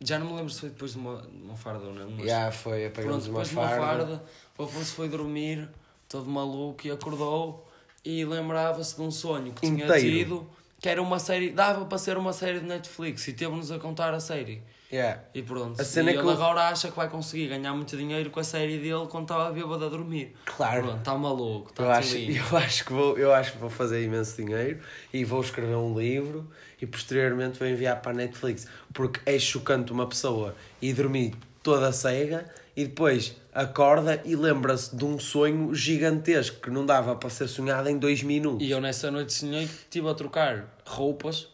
já 0.00 0.18
não 0.18 0.26
me 0.26 0.32
lembro 0.34 0.50
se 0.52 0.58
foi 0.60 0.70
depois 0.70 0.92
de 0.92 0.98
uma, 0.98 1.22
de 1.22 1.42
uma 1.42 1.56
farda 1.56 1.84
ou 1.86 1.94
não, 1.94 2.10
mas. 2.10 2.26
Já 2.26 2.50
foi, 2.50 2.88
Pronto, 2.90 2.98
apagamos 2.98 3.26
uma 3.28 3.44
depois 3.44 3.48
de 3.48 3.54
uma 3.54 3.68
farda. 3.68 4.06
farda, 4.06 4.22
o 4.58 4.62
Afonso 4.64 4.94
foi 4.94 5.08
dormir, 5.08 5.68
todo 6.08 6.28
maluco, 6.28 6.84
e 6.84 6.90
acordou 6.90 7.68
e 8.04 8.24
lembrava-se 8.24 8.96
de 8.96 9.02
um 9.02 9.10
sonho 9.12 9.52
que 9.52 9.60
tinha 9.60 9.84
Inteiro. 9.84 10.00
tido, 10.00 10.50
que 10.82 10.88
era 10.88 11.00
uma 11.00 11.20
série, 11.20 11.50
dava 11.50 11.84
para 11.84 11.96
ser 11.96 12.18
uma 12.18 12.32
série 12.32 12.58
de 12.58 12.66
Netflix, 12.66 13.28
e 13.28 13.32
teve-nos 13.32 13.70
a 13.70 13.78
contar 13.78 14.12
a 14.12 14.18
série. 14.18 14.60
Yeah. 14.92 15.22
E 15.32 15.40
pronto, 15.40 15.80
A 15.80 15.84
cena 15.84 16.10
e 16.10 16.16
é 16.16 16.18
ele 16.18 16.28
agora 16.28 16.68
acha 16.68 16.90
que 16.90 16.96
vai 16.96 17.08
conseguir 17.08 17.48
ganhar 17.48 17.72
muito 17.72 17.96
dinheiro 17.96 18.28
com 18.30 18.40
a 18.40 18.44
série 18.44 18.76
dele 18.78 19.06
quando 19.08 19.24
estava 19.24 19.50
bêbado 19.50 19.86
a 19.86 19.88
dormir. 19.88 20.34
Claro. 20.44 20.82
Pronto, 20.82 20.98
está 20.98 21.14
maluco, 21.14 21.70
está 21.70 21.84
Eu 21.84 21.90
acho, 21.92 22.16
eu, 22.16 22.56
acho 22.58 22.84
que 22.84 22.92
vou, 22.92 23.16
eu 23.16 23.32
acho 23.32 23.52
que 23.52 23.58
vou 23.58 23.70
fazer 23.70 24.04
imenso 24.04 24.36
dinheiro 24.36 24.80
e 25.10 25.24
vou 25.24 25.40
escrever 25.40 25.76
um 25.76 25.98
livro 25.98 26.50
e 26.80 26.84
posteriormente 26.84 27.58
vou 27.58 27.68
enviar 27.68 28.02
para 28.02 28.10
a 28.10 28.14
Netflix. 28.14 28.66
Porque 28.92 29.20
é 29.24 29.38
chocante 29.38 29.92
uma 29.92 30.06
pessoa 30.06 30.54
ir 30.82 30.92
dormir 30.92 31.34
toda 31.62 31.90
cega 31.92 32.44
e 32.76 32.84
depois 32.84 33.36
acorda 33.52 34.20
e 34.24 34.34
lembra-se 34.34 34.94
de 34.96 35.04
um 35.04 35.18
sonho 35.18 35.74
gigantesco 35.74 36.60
que 36.60 36.70
não 36.70 36.86
dava 36.86 37.14
para 37.14 37.28
ser 37.28 37.48
sonhado 37.48 37.88
em 37.88 37.98
dois 37.98 38.22
minutos. 38.22 38.66
E 38.66 38.70
eu 38.70 38.80
nessa 38.80 39.10
noite 39.10 39.32
sonhei 39.32 39.66
que 39.66 39.74
estive 39.74 40.08
a 40.08 40.14
trocar 40.14 40.64
roupas 40.86 41.48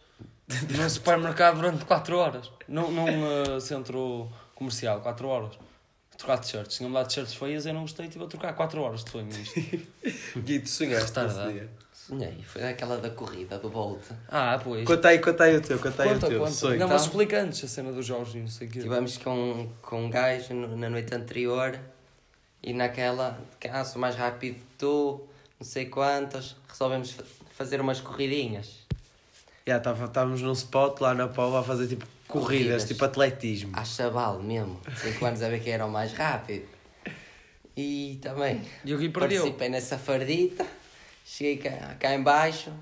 num 0.71 0.89
supermercado 0.89 1.57
durante 1.57 1.85
4 1.85 2.17
horas. 2.17 2.51
Num, 2.67 2.91
num 2.91 3.57
uh, 3.57 3.61
centro 3.61 4.31
comercial, 4.55 5.01
4 5.01 5.29
horas. 5.29 5.59
Trocar 6.17 6.39
t-shirts. 6.39 6.77
Tinha-me 6.77 6.95
dado 6.95 7.07
t-shirts 7.07 7.35
feias 7.35 7.65
e 7.65 7.69
eu 7.69 7.75
não 7.75 7.83
gostei. 7.83 8.07
Estive 8.07 8.25
a 8.25 8.29
trocar 8.29 8.53
4 8.55 8.81
horas 8.81 9.05
de 9.05 9.11
sonho. 9.11 9.29
E 10.47 10.59
tu 10.61 10.69
sonhaste 10.69 11.09
Retardado. 11.09 11.51
esse 11.51 11.59
dia. 11.59 11.71
Sonhei, 12.09 12.43
foi 12.43 12.65
aquela 12.67 12.97
da 12.97 13.11
corrida, 13.11 13.59
do 13.59 13.69
Bolt. 13.69 14.00
Ah, 14.29 14.59
pois. 14.62 14.85
Conta 14.87 15.09
aí, 15.09 15.19
conta 15.19 15.45
aí 15.45 15.57
o 15.57 15.61
teu, 15.61 15.79
conta 15.79 16.03
aí 16.05 16.09
Conta, 16.15 16.27
o 16.27 16.29
teu 16.31 16.38
conta. 16.41 16.50
sonho. 16.53 16.79
Não, 16.79 16.88
mas 16.88 17.03
Então. 17.03 17.07
explica 17.11 17.41
antes 17.43 17.62
a 17.65 17.69
cena 17.69 17.93
do 17.93 18.03
Jorge 18.03 18.38
e 18.38 18.41
não 18.41 18.49
sei 18.49 18.67
o 18.67 18.71
quê. 18.71 18.79
Estivemos 18.79 19.19
com, 19.19 19.69
com 19.83 20.05
um 20.07 20.11
gajo 20.11 20.55
no- 20.55 20.75
na 20.77 20.88
noite 20.88 21.15
anterior 21.15 21.79
e 22.62 22.73
naquela, 22.73 23.38
ah, 23.71 23.85
sou 23.85 24.00
mais 24.00 24.15
rápido 24.17 24.55
que 24.55 24.61
tu, 24.79 25.21
não 25.61 25.67
sei 25.67 25.85
quantas, 25.87 26.57
resolvemos 26.67 27.11
fa- 27.11 27.25
fazer 27.57 27.79
umas 27.81 28.00
corridinhas. 28.00 28.87
Já, 29.67 29.79
tava- 29.79 30.07
estávamos 30.07 30.41
num 30.41 30.53
spot 30.53 31.00
lá 31.03 31.15
na 31.15 31.29
Pova 31.29 31.61
a 31.61 31.62
fazer 31.62 31.88
tipo 31.88 32.07
corridas, 32.27 32.47
Corridas. 32.47 32.85
tipo 32.87 33.05
atletismo. 33.05 33.71
À 33.75 33.85
chaval 33.85 34.43
mesmo, 34.43 34.81
5 34.97 35.27
anos 35.27 35.43
a 35.43 35.49
ver 35.50 35.61
quem 35.62 35.75
era 35.75 35.85
o 35.85 35.91
mais 35.91 36.15
rápido. 36.15 36.65
E 37.77 38.19
também 38.23 38.62
E 38.85 38.95
o 38.95 38.99
Gui 38.99 39.11
perdeu. 39.11 39.43
participei 39.43 39.69
nessa 39.69 39.99
fardita, 39.99 40.67
cheguei 41.29 41.59
cá, 41.59 41.95
cá 42.01 42.15
em 42.15 42.23
baixo, 42.23 42.73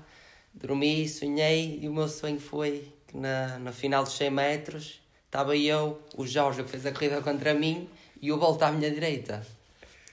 dormi, 0.53 1.07
sonhei 1.07 1.79
e 1.81 1.89
o 1.89 1.93
meu 1.93 2.07
sonho 2.07 2.39
foi 2.39 2.93
que 3.05 3.17
na, 3.17 3.59
no 3.59 3.73
final 3.73 4.03
dos 4.03 4.13
100 4.13 4.31
metros 4.31 5.01
estava 5.25 5.55
eu, 5.55 6.01
o 6.15 6.25
Jorge 6.25 6.63
que 6.63 6.69
fez 6.69 6.85
a 6.85 6.91
corrida 6.93 7.21
contra 7.21 7.53
mim 7.53 7.89
e 8.21 8.31
o 8.31 8.37
Bolt 8.37 8.61
à 8.61 8.71
minha 8.71 8.89
direita. 8.89 9.45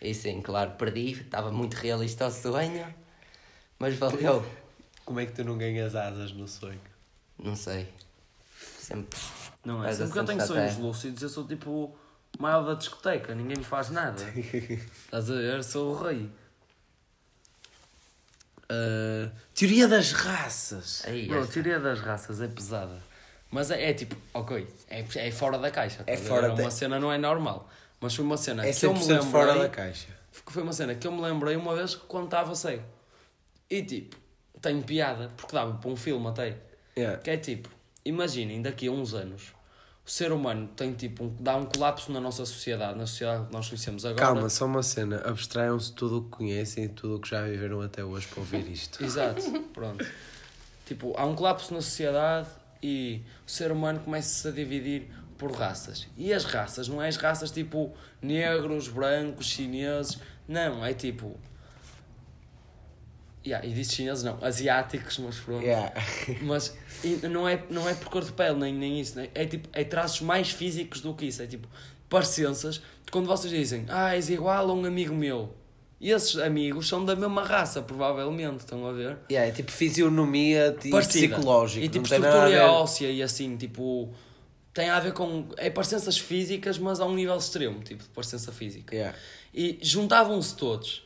E 0.02 0.12
sim, 0.12 0.42
claro, 0.42 0.72
perdi, 0.72 1.12
estava 1.12 1.52
muito 1.52 1.74
realista 1.74 2.26
o 2.26 2.30
sonho, 2.30 2.92
mas 3.78 3.94
valeu. 3.94 4.44
Como 5.04 5.20
é 5.20 5.26
que 5.26 5.32
tu 5.32 5.44
não 5.44 5.56
ganhas 5.56 5.94
asas 5.94 6.32
no 6.32 6.48
sonho? 6.48 6.80
Não 7.38 7.54
sei. 7.54 7.88
Sempre. 8.78 9.18
Não 9.64 9.82
é? 9.82 9.86
Mas 9.86 9.96
Sempre 9.96 10.12
que 10.12 10.18
eu 10.18 10.24
tenho 10.24 10.46
sonhos 10.46 10.76
lúcidos, 10.78 11.22
eu 11.22 11.28
sou 11.28 11.46
tipo 11.46 11.70
o 11.70 12.42
maior 12.42 12.64
da 12.64 12.74
discoteca. 12.74 13.34
Ninguém 13.34 13.58
me 13.58 13.64
faz 13.64 13.90
nada. 13.90 14.22
Estás 14.34 15.30
a 15.30 15.34
ver? 15.34 15.62
Sou 15.62 15.94
o 15.94 16.02
rei. 16.02 16.28
Uh, 18.70 19.30
teoria 19.54 19.86
das 19.86 20.12
raças. 20.12 21.02
Aí, 21.06 21.28
Bro, 21.28 21.46
teoria 21.46 21.78
das 21.78 22.00
raças 22.00 22.40
é 22.40 22.48
pesada. 22.48 22.98
Mas 23.50 23.70
é, 23.70 23.90
é 23.90 23.94
tipo, 23.94 24.16
ok, 24.32 24.66
é, 24.88 25.04
é 25.16 25.30
fora 25.30 25.58
da 25.58 25.70
caixa. 25.70 26.02
É 26.06 26.16
ver? 26.16 26.22
fora 26.26 26.48
Uma 26.48 26.56
da- 26.64 26.70
cena 26.70 26.98
não 26.98 27.12
é 27.12 27.18
normal. 27.18 27.68
Mas 28.00 28.14
foi 28.14 28.24
uma 28.24 28.36
cena 28.36 28.66
É 28.66 28.72
que 28.72 28.84
eu 28.86 28.92
me 28.92 29.00
100% 29.00 29.06
lembrei. 29.08 29.30
fora 29.30 29.58
da 29.58 29.68
caixa. 29.68 30.08
Foi 30.32 30.62
uma 30.62 30.72
cena 30.72 30.94
que 30.94 31.06
eu 31.06 31.12
me 31.12 31.20
lembrei 31.22 31.54
uma 31.56 31.74
vez 31.76 31.94
quando 31.94 32.24
estava 32.24 32.54
cego. 32.54 32.82
E 33.70 33.82
tipo, 33.82 34.16
tem 34.60 34.82
piada, 34.82 35.30
porque 35.36 35.54
dava 35.54 35.74
para 35.74 35.90
um 35.90 35.96
filme 35.96 36.26
até. 36.26 36.56
Yeah. 36.96 37.18
Que 37.20 37.30
é 37.30 37.36
tipo, 37.36 37.68
imaginem, 38.04 38.60
daqui 38.60 38.88
a 38.88 38.90
uns 38.90 39.14
anos, 39.14 39.53
o 40.06 40.10
ser 40.10 40.32
humano 40.32 40.68
tem 40.76 40.92
tipo, 40.92 41.24
um, 41.24 41.36
dá 41.40 41.56
um 41.56 41.64
colapso 41.64 42.12
na 42.12 42.20
nossa 42.20 42.44
sociedade, 42.44 42.98
na 42.98 43.06
sociedade 43.06 43.46
que 43.46 43.52
nós 43.52 43.68
conhecemos 43.68 44.04
agora. 44.04 44.20
Calma, 44.20 44.50
só 44.50 44.66
uma 44.66 44.82
cena. 44.82 45.22
Abstraiam-se 45.24 45.92
tudo 45.92 46.18
o 46.18 46.22
que 46.24 46.30
conhecem 46.30 46.84
e 46.84 46.88
tudo 46.88 47.16
o 47.16 47.20
que 47.20 47.30
já 47.30 47.42
viveram 47.42 47.80
até 47.80 48.04
hoje 48.04 48.26
para 48.26 48.40
ouvir 48.40 48.70
isto. 48.70 49.02
Exato, 49.02 49.42
pronto. 49.72 50.04
Tipo, 50.84 51.14
há 51.16 51.24
um 51.24 51.34
colapso 51.34 51.72
na 51.72 51.80
sociedade 51.80 52.48
e 52.82 53.22
o 53.46 53.50
ser 53.50 53.72
humano 53.72 54.00
começa-se 54.00 54.46
a 54.46 54.50
dividir 54.50 55.08
por 55.38 55.50
raças. 55.52 56.06
E 56.18 56.34
as 56.34 56.44
raças, 56.44 56.86
não 56.86 57.02
é 57.02 57.08
as 57.08 57.16
raças 57.16 57.50
tipo 57.50 57.92
negros, 58.20 58.88
brancos, 58.88 59.46
chineses, 59.46 60.18
não, 60.46 60.84
é 60.84 60.92
tipo. 60.92 61.38
Yeah, 63.46 63.66
e 63.66 63.72
disse 63.72 63.96
chineses 63.96 64.24
não, 64.24 64.38
asiáticos, 64.40 65.18
mas 65.18 65.36
pronto. 65.36 65.62
Yeah. 65.62 65.92
Mas 66.40 66.74
não 67.30 67.46
é, 67.46 67.62
não 67.68 67.86
é 67.86 67.92
por 67.92 68.08
cor 68.08 68.24
de 68.24 68.32
pele, 68.32 68.58
nem, 68.58 68.72
nem 68.72 69.00
isso. 69.00 69.18
Nem, 69.18 69.30
é 69.34 69.44
tipo, 69.44 69.68
é 69.72 69.84
traços 69.84 70.22
mais 70.22 70.50
físicos 70.50 71.02
do 71.02 71.12
que 71.12 71.26
isso. 71.26 71.42
É 71.42 71.46
tipo, 71.46 71.68
parecenças. 72.08 72.80
Quando 73.10 73.26
vocês 73.26 73.52
dizem, 73.52 73.84
ah, 73.88 74.14
és 74.14 74.30
igual 74.30 74.70
a 74.70 74.72
um 74.72 74.84
amigo 74.86 75.14
meu. 75.14 75.52
E 76.00 76.10
esses 76.10 76.36
amigos 76.36 76.88
são 76.88 77.04
da 77.04 77.14
mesma 77.14 77.44
raça, 77.44 77.80
provavelmente, 77.82 78.60
estão 78.60 78.86
a 78.86 78.92
ver? 78.92 79.18
Yeah, 79.30 79.50
é 79.50 79.52
tipo 79.52 79.70
fisionomia 79.70 80.76
e 80.84 80.90
Parecida. 80.90 81.34
psicológico. 81.34 81.84
E 81.84 81.88
tipo, 81.88 82.04
estrutura 82.04 82.72
óssea 82.72 83.10
e 83.10 83.22
assim, 83.22 83.56
tipo. 83.56 84.12
Tem 84.72 84.88
a 84.90 84.98
ver 85.00 85.12
com. 85.12 85.46
É 85.56 85.70
parecenças 85.70 86.18
físicas, 86.18 86.78
mas 86.78 86.98
a 86.98 87.06
um 87.06 87.14
nível 87.14 87.36
extremo, 87.36 87.80
tipo, 87.82 88.02
de 88.02 88.08
parecença 88.08 88.52
física. 88.52 88.94
Yeah. 88.94 89.16
E 89.54 89.78
juntavam-se 89.82 90.56
todos. 90.56 91.03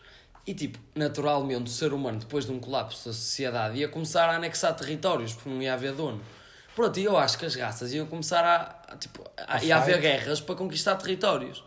E, 0.49 0.55
tipo, 0.55 0.79
naturalmente, 0.95 1.67
o 1.67 1.71
ser 1.71 1.93
humano, 1.93 2.21
depois 2.21 2.47
de 2.47 2.53
um 2.53 2.59
colapso 2.59 3.11
da 3.11 3.15
sociedade, 3.15 3.77
ia 3.77 3.87
começar 3.87 4.31
a 4.31 4.37
anexar 4.37 4.75
territórios, 4.75 5.35
porque 5.35 5.51
não 5.51 5.61
ia 5.61 5.75
haver 5.75 5.93
dono. 5.93 6.23
Pronto, 6.75 6.99
e 6.99 7.05
eu 7.05 7.19
acho 7.19 7.37
que 7.37 7.45
as 7.45 7.55
raças 7.55 7.93
iam 7.93 8.07
começar 8.07 8.43
a. 8.43 8.95
a, 8.95 8.97
tipo, 8.97 9.23
a, 9.47 9.63
ia 9.63 9.77
haver 9.77 10.01
guerras 10.01 10.41
para 10.41 10.55
conquistar 10.55 10.97
territórios. 10.97 11.63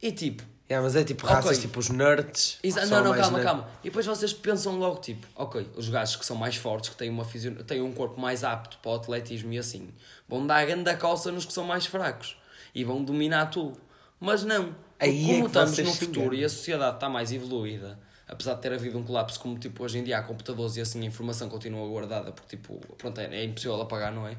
E, 0.00 0.12
tipo, 0.12 0.44
Yeah, 0.70 0.84
mas 0.84 0.94
é 0.94 1.02
tipo 1.02 1.26
raças 1.26 1.58
tipo 1.58 1.80
os 1.80 1.88
nerds. 1.88 2.58
Exa- 2.62 2.86
não, 2.86 3.02
não, 3.02 3.14
calma, 3.16 3.38
nerd- 3.38 3.44
calma. 3.44 3.68
E 3.82 3.88
depois 3.88 4.06
vocês 4.06 4.32
pensam 4.32 4.78
logo, 4.78 5.00
tipo, 5.00 5.26
ok, 5.34 5.68
os 5.76 5.88
gajos 5.88 6.14
que 6.14 6.24
são 6.24 6.36
mais 6.36 6.54
fortes, 6.54 6.90
que 6.90 6.96
têm, 6.96 7.10
uma 7.10 7.24
fisio... 7.24 7.64
têm 7.64 7.82
um 7.82 7.92
corpo 7.92 8.20
mais 8.20 8.44
apto 8.44 8.78
para 8.78 8.90
o 8.92 8.94
atletismo 8.94 9.52
e 9.52 9.58
assim, 9.58 9.88
vão 10.28 10.46
dar 10.46 10.58
a 10.58 10.64
grande 10.64 10.94
coça 10.96 11.32
nos 11.32 11.44
que 11.44 11.52
são 11.52 11.64
mais 11.64 11.86
fracos 11.86 12.36
e 12.72 12.84
vão 12.84 13.02
dominar 13.02 13.46
tudo. 13.46 13.80
Mas 14.20 14.44
não. 14.44 14.74
Porque 14.98 15.10
Aí 15.10 15.24
é 15.24 15.34
como 15.34 15.40
que 15.42 15.46
estamos 15.46 15.78
no 15.78 15.94
futuro 15.94 16.34
e 16.34 16.44
a 16.44 16.48
sociedade 16.48 16.96
está 16.96 17.08
mais 17.08 17.32
evoluída, 17.32 17.98
apesar 18.26 18.54
de 18.54 18.62
ter 18.62 18.72
havido 18.72 18.98
um 18.98 19.02
colapso, 19.02 19.38
como 19.38 19.58
tipo 19.58 19.84
hoje 19.84 19.98
em 19.98 20.04
dia 20.04 20.18
há 20.18 20.22
computadores 20.22 20.76
e 20.76 20.80
assim 20.80 21.02
a 21.02 21.04
informação 21.04 21.48
continua 21.48 21.86
guardada, 21.88 22.32
porque 22.32 22.56
tipo, 22.56 22.78
pronto, 22.96 23.20
é, 23.20 23.26
é 23.26 23.44
impossível 23.44 23.80
apagar, 23.80 24.12
não 24.12 24.26
é? 24.26 24.32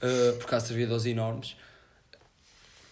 Uh, 0.00 0.36
por 0.38 0.46
causa 0.46 0.66
de 0.66 0.68
servidores 0.68 1.06
enormes 1.06 1.56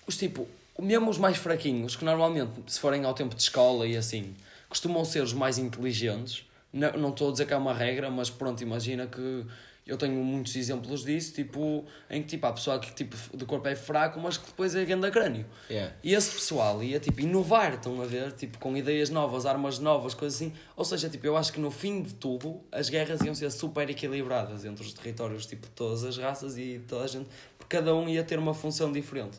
os 0.07 0.17
tipo, 0.17 0.49
mesmo 0.79 1.11
os 1.11 1.19
mais 1.19 1.37
fraquinhos, 1.37 1.97
que 1.97 2.05
normalmente, 2.05 2.53
se 2.67 2.79
forem 2.79 3.05
ao 3.05 3.13
tempo 3.13 3.35
de 3.35 3.43
escola 3.43 3.87
e 3.87 3.97
assim, 3.97 4.35
costumam 4.69 5.05
ser 5.05 5.23
os 5.23 5.33
mais 5.33 5.59
inteligentes. 5.59 6.45
Não, 6.73 6.93
não 6.93 7.09
estou 7.11 7.29
a 7.29 7.33
dizer 7.33 7.47
que 7.47 7.55
é 7.55 7.57
uma 7.57 7.75
regra, 7.75 8.11
mas 8.11 8.31
pronto, 8.31 8.63
imagina 8.63 9.07
que 9.07 9.45
eu 9.87 9.97
tenho 9.97 10.15
muitos 10.25 10.57
exemplos 10.57 11.05
disso, 11.05 11.33
tipo, 11.33 11.85
em 12.11 12.21
que 12.21 12.29
tipo, 12.31 12.45
há 12.47 12.53
pessoal 12.53 12.81
que 12.81 12.93
tipo, 12.93 13.17
de 13.37 13.45
corpo 13.45 13.69
é 13.69 13.77
fraco, 13.77 14.19
mas 14.19 14.37
que 14.37 14.47
depois 14.47 14.75
é 14.75 14.85
grande 14.85 15.07
a 15.07 15.11
crânio. 15.13 15.47
Yeah. 15.71 15.95
E 16.03 16.13
esse 16.13 16.33
pessoal 16.33 16.83
ia 16.83 16.99
tipo 16.99 17.21
inovar, 17.21 17.75
estão 17.75 18.03
a 18.03 18.05
ver, 18.05 18.33
tipo, 18.33 18.59
com 18.59 18.77
ideias 18.77 19.11
novas, 19.11 19.47
armas 19.47 19.79
novas, 19.79 20.13
coisas 20.13 20.43
assim. 20.43 20.53
Ou 20.75 20.85
seja, 20.85 21.09
tipo, 21.09 21.25
eu 21.25 21.37
acho 21.37 21.53
que 21.53 21.61
no 21.61 21.71
fim 21.71 22.03
de 22.03 22.15
tudo 22.15 22.61
as 22.73 22.89
guerras 22.89 23.21
iam 23.21 23.35
ser 23.35 23.51
super 23.53 23.89
equilibradas 23.89 24.65
entre 24.65 24.85
os 24.85 24.93
territórios, 24.93 25.47
tipo, 25.47 25.67
de 25.67 25.73
todas 25.73 26.03
as 26.03 26.19
raças 26.19 26.59
e 26.59 26.81
toda 26.89 27.05
a 27.05 27.07
gente, 27.07 27.29
porque 27.57 27.77
cada 27.77 27.95
um 27.95 28.09
ia 28.09 28.25
ter 28.25 28.41
uma 28.41 28.55
função 28.55 28.91
diferente. 28.91 29.39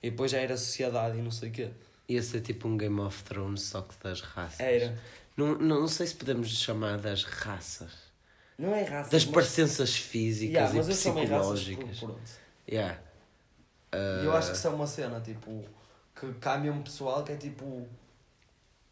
E 0.00 0.10
depois 0.10 0.30
já 0.30 0.38
era 0.38 0.56
sociedade 0.56 1.18
e 1.18 1.22
não 1.22 1.32
sei 1.32 1.48
o 1.48 1.52
quê. 1.52 1.70
Ia 2.08 2.22
ser 2.22 2.40
tipo 2.40 2.68
um 2.68 2.76
Game 2.76 3.00
of 3.00 3.24
Thrones, 3.24 3.62
só 3.62 3.82
que 3.82 3.94
das 4.00 4.20
raças. 4.20 4.60
Era. 4.60 4.96
Não, 5.36 5.58
não, 5.58 5.80
não 5.80 5.88
sei 5.88 6.06
se 6.06 6.14
podemos 6.14 6.48
chamar 6.56 6.98
das 6.98 7.24
raças. 7.24 8.11
Não 8.58 8.74
é 8.74 8.84
raça. 8.84 9.10
Das 9.10 9.24
parecenças 9.24 9.96
físicas 9.96 10.54
Yeah, 10.54 10.72
e 10.72 10.76
mas 10.76 10.86
raças 10.86 11.02
psicológicas. 11.02 11.98
por. 11.98 12.16
Yeah. 12.68 12.98
E 13.94 14.24
eu 14.24 14.34
acho 14.34 14.50
que 14.50 14.56
isso 14.56 14.66
é 14.66 14.70
uma 14.70 14.86
cena, 14.86 15.20
tipo, 15.20 15.64
que 16.18 16.32
cá 16.34 16.56
mesmo 16.58 16.82
pessoal 16.82 17.22
que 17.24 17.32
é 17.32 17.36
tipo. 17.36 17.86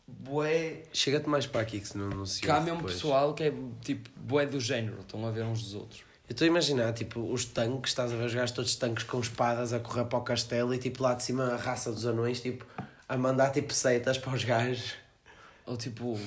Bué. 0.06 0.82
Chega-te 0.92 1.28
mais 1.28 1.46
para 1.46 1.60
aqui 1.60 1.78
que 1.78 1.86
senão 1.86 2.10
não 2.10 2.26
se 2.26 2.40
Cá 2.40 2.60
mesmo 2.60 2.82
pessoal 2.82 3.32
que 3.32 3.44
é 3.44 3.52
tipo 3.80 4.10
bué 4.16 4.44
do 4.44 4.58
género, 4.58 4.98
estão 5.00 5.24
a 5.24 5.30
ver 5.30 5.44
uns 5.44 5.62
dos 5.62 5.74
outros. 5.74 6.00
Eu 6.28 6.32
estou 6.32 6.44
a 6.44 6.48
imaginar, 6.48 6.92
tipo, 6.92 7.20
os 7.20 7.44
tanques, 7.44 7.90
estás 7.92 8.12
a 8.12 8.16
ver 8.16 8.24
os 8.24 8.34
gajos 8.34 8.50
todos 8.52 8.74
tanques 8.76 9.04
com 9.04 9.20
espadas 9.20 9.72
a 9.72 9.80
correr 9.80 10.04
para 10.04 10.18
o 10.18 10.22
castelo 10.22 10.74
e 10.74 10.78
tipo 10.78 11.02
lá 11.02 11.14
de 11.14 11.22
cima 11.22 11.54
a 11.54 11.56
raça 11.56 11.92
dos 11.92 12.06
anões, 12.06 12.40
tipo, 12.40 12.64
a 13.08 13.16
mandar 13.16 13.50
tipo 13.50 13.72
seitas 13.72 14.18
para 14.18 14.34
os 14.34 14.44
gajos. 14.44 14.94
Ou 15.66 15.76
tipo. 15.76 16.18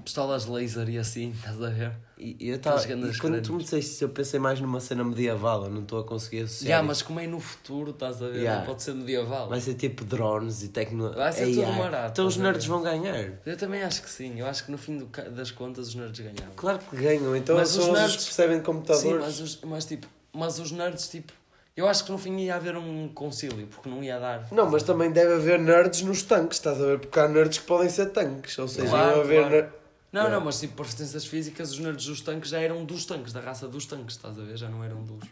Pistolas 0.00 0.46
laser 0.46 0.88
e 0.88 0.98
assim, 0.98 1.30
estás 1.36 1.62
a 1.62 1.70
ver? 1.70 1.92
E, 2.18 2.36
eu 2.50 2.58
grandes 2.58 2.84
e 2.84 2.88
quando 2.88 3.16
tu 3.16 3.18
crânios. 3.20 3.48
me 3.50 3.58
disseste 3.62 3.92
isso, 3.92 4.04
eu 4.04 4.08
pensei 4.10 4.38
mais 4.38 4.60
numa 4.60 4.78
cena 4.78 5.02
medieval, 5.02 5.64
eu 5.64 5.70
não 5.70 5.80
estou 5.82 6.00
a 6.00 6.04
conseguir 6.04 6.40
associar. 6.42 6.66
Yeah, 6.68 6.82
isso. 6.82 6.88
mas 6.88 7.02
como 7.02 7.18
é 7.20 7.26
no 7.26 7.40
futuro, 7.40 7.92
estás 7.92 8.22
a 8.22 8.26
ver? 8.28 8.36
Yeah. 8.40 8.60
Não 8.60 8.66
pode 8.66 8.82
ser 8.82 8.94
medieval. 8.94 9.48
Vai 9.48 9.60
ser 9.60 9.74
tipo 9.74 10.04
drones 10.04 10.62
e 10.62 10.68
tecnologia. 10.68 11.16
Vai 11.16 11.32
ser 11.32 11.54
tudo 11.54 11.72
barato, 11.78 12.10
Então 12.12 12.26
os 12.26 12.36
nerds 12.36 12.66
vão 12.66 12.82
ganhar. 12.82 13.32
Eu 13.46 13.56
também 13.56 13.82
acho 13.82 14.02
que 14.02 14.10
sim. 14.10 14.38
Eu 14.38 14.46
acho 14.46 14.64
que 14.66 14.70
no 14.70 14.76
fim 14.76 14.98
do 14.98 15.06
das 15.30 15.50
contas 15.50 15.88
os 15.88 15.94
nerds 15.94 16.20
ganhavam. 16.20 16.54
Claro 16.56 16.78
que 16.90 16.96
ganham, 16.96 17.34
então 17.34 17.56
Mas 17.56 17.70
são 17.70 17.84
os 17.84 17.88
os 17.88 17.94
nerds- 17.98 18.16
que 18.16 18.24
percebem 18.24 18.58
de 18.58 18.64
computadores. 18.64 19.10
Sim, 19.10 19.18
mas, 19.18 19.40
os, 19.40 19.60
mas 19.62 19.84
tipo, 19.86 20.06
mas 20.32 20.58
os 20.58 20.70
nerds, 20.72 21.08
tipo, 21.08 21.32
eu 21.74 21.88
acho 21.88 22.04
que 22.04 22.12
no 22.12 22.18
fim 22.18 22.36
ia 22.40 22.54
haver 22.56 22.76
um 22.76 23.08
concílio, 23.08 23.66
porque 23.68 23.88
não 23.88 24.04
ia 24.04 24.18
dar. 24.18 24.46
Não, 24.52 24.68
mas 24.70 24.82
também 24.82 25.10
deve 25.10 25.32
haver 25.32 25.58
nerds 25.58 26.02
nos 26.02 26.22
tanques, 26.22 26.58
estás 26.58 26.78
a 26.82 26.84
ver? 26.84 26.98
Porque 26.98 27.18
há 27.18 27.26
nerds 27.26 27.56
que 27.60 27.64
podem 27.64 27.88
ser 27.88 28.10
tanques, 28.10 28.58
ou 28.58 28.68
seja, 28.68 28.88
Claro, 28.90 29.12
iam 29.12 29.20
haver. 29.22 29.48
claro. 29.48 29.79
Não, 30.12 30.22
Yeah. 30.22 30.38
não, 30.38 30.44
mas 30.44 30.58
tipo, 30.58 30.74
por 30.74 30.86
potências 30.86 31.24
físicas, 31.24 31.70
os 31.72 31.78
nerds 31.78 32.04
dos 32.06 32.20
tanques 32.20 32.50
já 32.50 32.58
eram 32.60 32.84
dos 32.84 33.04
tanques, 33.04 33.32
da 33.32 33.40
raça 33.40 33.68
dos 33.68 33.86
tanques, 33.86 34.16
estás 34.16 34.38
a 34.38 34.42
ver? 34.42 34.56
Já 34.56 34.68
não 34.68 34.82
eram 34.82 35.02
dos. 35.04 35.28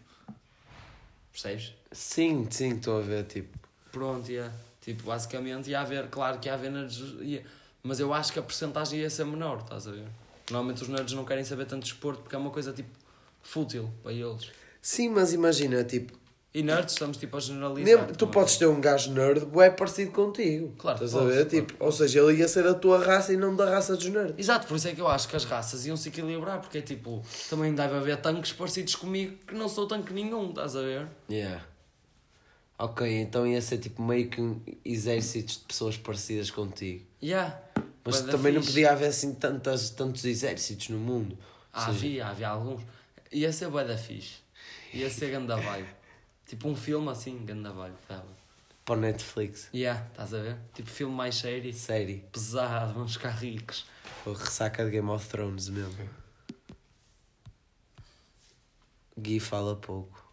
Percebes? 1.33 1.73
Sim, 1.93 2.47
sim, 2.51 2.77
estou 2.77 2.99
a 2.99 3.03
ver, 3.03 3.25
tipo. 3.25 3.57
Pronto, 3.93 4.31
ia. 4.31 4.53
Tipo, 4.81 5.05
basicamente 5.05 5.71
ia 5.71 5.81
haver, 5.81 6.09
claro 6.09 6.39
que 6.39 6.49
ia 6.49 6.55
haver 6.55 6.71
nerds, 6.71 6.99
ia, 7.21 7.45
mas 7.83 8.01
eu 8.01 8.13
acho 8.15 8.33
que 8.33 8.39
a 8.39 8.43
porcentagem 8.43 9.01
ia 9.01 9.11
ser 9.11 9.25
menor, 9.25 9.61
estás 9.61 9.87
a 9.87 9.91
ver? 9.91 10.07
Normalmente 10.51 10.83
os 10.83 10.89
nerds 10.89 11.13
não 11.13 11.25
querem 11.25 11.45
saber 11.45 11.67
tanto 11.67 11.83
de 11.83 11.89
esporte 11.93 12.21
porque 12.23 12.35
é 12.35 12.39
uma 12.39 12.51
coisa 12.51 12.73
tipo 12.73 12.89
fútil 13.43 13.91
para 14.03 14.13
eles. 14.13 14.51
Sim, 14.81 15.11
mas 15.11 15.33
imagina, 15.33 15.85
tipo, 15.85 16.13
E 16.55 16.63
nerds 16.63 16.95
estamos 16.95 17.19
tipo 17.19 17.37
a 17.37 17.41
generalizar. 17.41 18.01
mesmo- 18.03 18.17
tu 18.17 18.25
a 18.25 18.29
podes 18.29 18.55
ver? 18.55 18.59
ter 18.61 18.67
um 18.67 18.81
gajo 18.81 19.13
nerd 19.13 19.45
bué 19.45 19.71
parecido 19.71 20.13
contigo. 20.13 20.75
Claro 20.79 20.99
que 20.99 21.05
Estás 21.05 21.15
a 21.23 21.25
posso, 21.27 21.37
ver? 21.37 21.47
claro 21.49 21.67
Tipo, 21.67 21.85
ou 21.85 21.93
seja, 21.93 22.21
ele 22.21 22.39
ia 22.39 22.49
ser 22.49 22.65
da 22.65 22.75
tua 22.75 23.05
raça 23.05 23.33
e 23.33 23.37
não 23.37 23.55
da 23.55 23.69
raça 23.69 23.95
dos 23.95 24.07
nerds. 24.09 24.35
Exato, 24.39 24.67
por 24.67 24.77
isso 24.77 24.89
é 24.89 24.95
que 24.95 25.01
eu 25.01 25.07
acho 25.09 25.29
que 25.29 25.37
as 25.37 25.45
raças 25.45 25.85
iam 25.87 25.97
se 25.97 26.09
equilibrar, 26.09 26.59
porque 26.61 26.79
é 26.79 26.83
tipo, 26.83 27.23
também 27.51 27.75
deve 27.75 27.95
haver 27.95 28.17
tanques 28.17 28.53
parecidos 28.53 28.95
comigo 28.97 29.37
que 29.47 29.55
não 29.55 29.69
sou 29.69 29.87
tanque 29.87 30.13
nenhum, 30.13 30.49
estás 30.49 30.75
a 30.75 30.81
ver? 30.81 31.07
Yeah. 31.31 31.63
Ok, 32.79 33.07
então 33.21 33.47
ia 33.47 33.61
ser 33.61 33.79
tipo 33.79 34.01
meio 34.03 34.29
que 34.31 34.41
um 34.41 34.61
exército 34.85 35.53
de 35.53 35.59
pessoas 35.61 35.97
parecidas 35.97 36.51
contigo. 36.51 37.05
Yeah. 37.23 37.61
Mas 38.05 38.17
Bué 38.23 38.27
da 38.27 38.33
também 38.33 38.53
não 38.55 38.61
fixe. 38.63 38.73
podia 38.75 38.93
haver 38.93 39.09
assim 39.09 39.35
tantas, 39.35 39.91
tantos 39.91 40.25
exércitos 40.25 40.89
no 40.89 40.99
mundo. 40.99 41.37
Ah, 41.73 41.87
seja, 41.87 41.99
havia, 41.99 42.27
havia 42.27 42.49
alguns. 42.49 42.81
Ia 43.31 43.53
ser 43.53 43.69
bué 43.69 43.85
da 43.85 43.99
fixe. 43.99 44.37
Ia 44.95 45.11
ser 45.11 45.31
ganda 45.31 45.57
vibe. 45.57 45.89
Tipo 46.49 46.67
um 46.67 46.75
filme 46.75 47.11
assim, 47.11 47.45
ganda 47.45 47.71
vibe. 47.71 47.95
Dava. 48.09 48.25
para 48.83 48.97
o 48.97 49.01
Netflix. 49.01 49.69
Yeah, 49.75 50.07
estás 50.11 50.33
a 50.33 50.41
ver? 50.41 50.57
Tipo 50.73 50.89
filme 50.89 51.15
mais 51.15 51.35
sério, 51.35 51.73
Série. 51.75 52.25
pesado, 52.33 52.95
vamos 52.95 53.13
ficar 53.13 53.33
ricos. 53.33 53.85
Foi 54.25 54.35
ressaca 54.35 54.83
de 54.83 54.91
Game 54.91 55.11
of 55.11 55.29
Thrones 55.29 55.69
mesmo. 55.69 56.09
Gui 59.19 59.39
fala 59.39 59.77
pouco. 59.77 60.27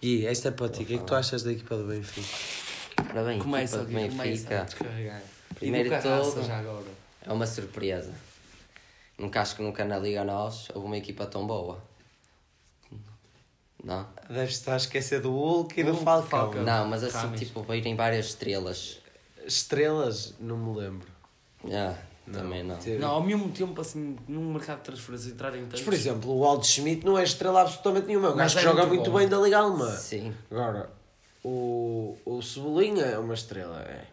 Gui, 0.00 0.26
esta 0.26 0.48
é 0.48 0.52
para 0.52 0.70
ti. 0.70 0.84
O 0.84 0.86
que 0.86 0.94
é 0.94 0.98
que 0.98 1.04
tu 1.04 1.14
achas 1.14 1.42
da 1.42 1.52
equipa 1.52 1.76
do 1.76 1.86
Benfica? 1.86 2.26
Ora 3.10 3.24
bem, 3.24 3.38
Começa 3.38 3.82
equipa 3.82 4.00
do 4.00 4.16
Benfica. 4.16 4.66
Primeiro 5.56 5.90
de 5.90 5.94
agora. 6.50 6.86
é 7.26 7.32
uma 7.32 7.46
surpresa. 7.46 8.14
Nunca 9.18 9.42
acho 9.42 9.56
que 9.56 9.62
nunca 9.62 9.84
na 9.84 9.98
Liga 9.98 10.24
Nós 10.24 10.68
houve 10.74 10.86
uma 10.86 10.96
equipa 10.96 11.26
tão 11.26 11.46
boa. 11.46 11.82
Não? 13.82 14.06
Deves 14.28 14.54
estar 14.56 14.74
a 14.74 14.76
esquecer 14.76 15.20
do 15.20 15.30
Hulk 15.30 15.78
e 15.80 15.84
do 15.84 15.90
Hulk, 15.92 16.04
Falcão. 16.04 16.28
Falcão. 16.28 16.62
Não, 16.64 16.86
mas 16.88 17.04
assim, 17.04 17.16
Rames. 17.16 17.40
tipo, 17.40 17.62
virem 17.62 17.94
várias 17.94 18.26
estrelas. 18.26 18.98
Estrelas, 19.46 20.34
não 20.40 20.56
me 20.56 20.78
lembro. 20.78 21.06
Ah, 21.72 21.94
também 22.32 22.62
não. 22.62 22.76
Teve- 22.76 22.98
Não, 22.98 23.10
ao 23.10 23.22
mesmo 23.22 23.48
tempo, 23.50 23.80
assim, 23.80 24.16
num 24.28 24.52
mercado 24.52 24.78
de 24.78 24.84
transferências 24.84 25.32
entrarem 25.32 25.60
Mas, 25.62 25.70
tantos. 25.70 25.84
por 25.84 25.94
exemplo, 25.94 26.36
o 26.36 26.44
Aldo 26.44 26.66
Schmidt 26.66 27.04
não 27.06 27.16
é 27.18 27.22
estrela 27.24 27.62
absolutamente 27.62 28.06
nenhuma. 28.08 28.30
O 28.30 28.36
Mas 28.36 28.52
gajo 28.54 28.54
que 28.54 28.58
é 28.58 28.76
joga 28.76 28.86
muito 28.86 29.10
bem 29.12 29.28
da 29.28 29.38
Liga 29.38 29.58
Alemã. 29.58 29.90
Sim. 29.96 30.34
Agora, 30.50 30.90
o, 31.42 32.16
o 32.26 32.42
Cebolinha 32.42 33.04
é 33.04 33.18
uma 33.18 33.34
estrela. 33.34 33.80
É. 33.82 34.04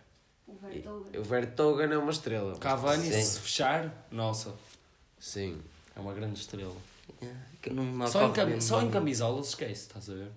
O 1.17 1.23
Vertogen 1.23 1.91
é 1.91 1.97
uma 1.97 2.11
estrela. 2.11 2.55
Cavani, 2.57 3.11
Sim. 3.11 3.21
se 3.21 3.39
fechar, 3.39 4.05
nossa. 4.11 4.53
Sim. 5.19 5.59
É 5.95 5.99
uma 5.99 6.13
grande 6.13 6.39
estrela. 6.39 6.73
É, 7.21 7.31
que 7.61 7.69
não 7.69 7.83
me 7.83 8.07
Só 8.07 8.25
em, 8.27 8.45
mesmo 8.45 8.61
só 8.61 8.81
em 8.81 8.89
camisolas 8.89 9.47
esquece, 9.49 9.73
estás 9.87 10.09
a 10.09 10.13
ver? 10.13 10.31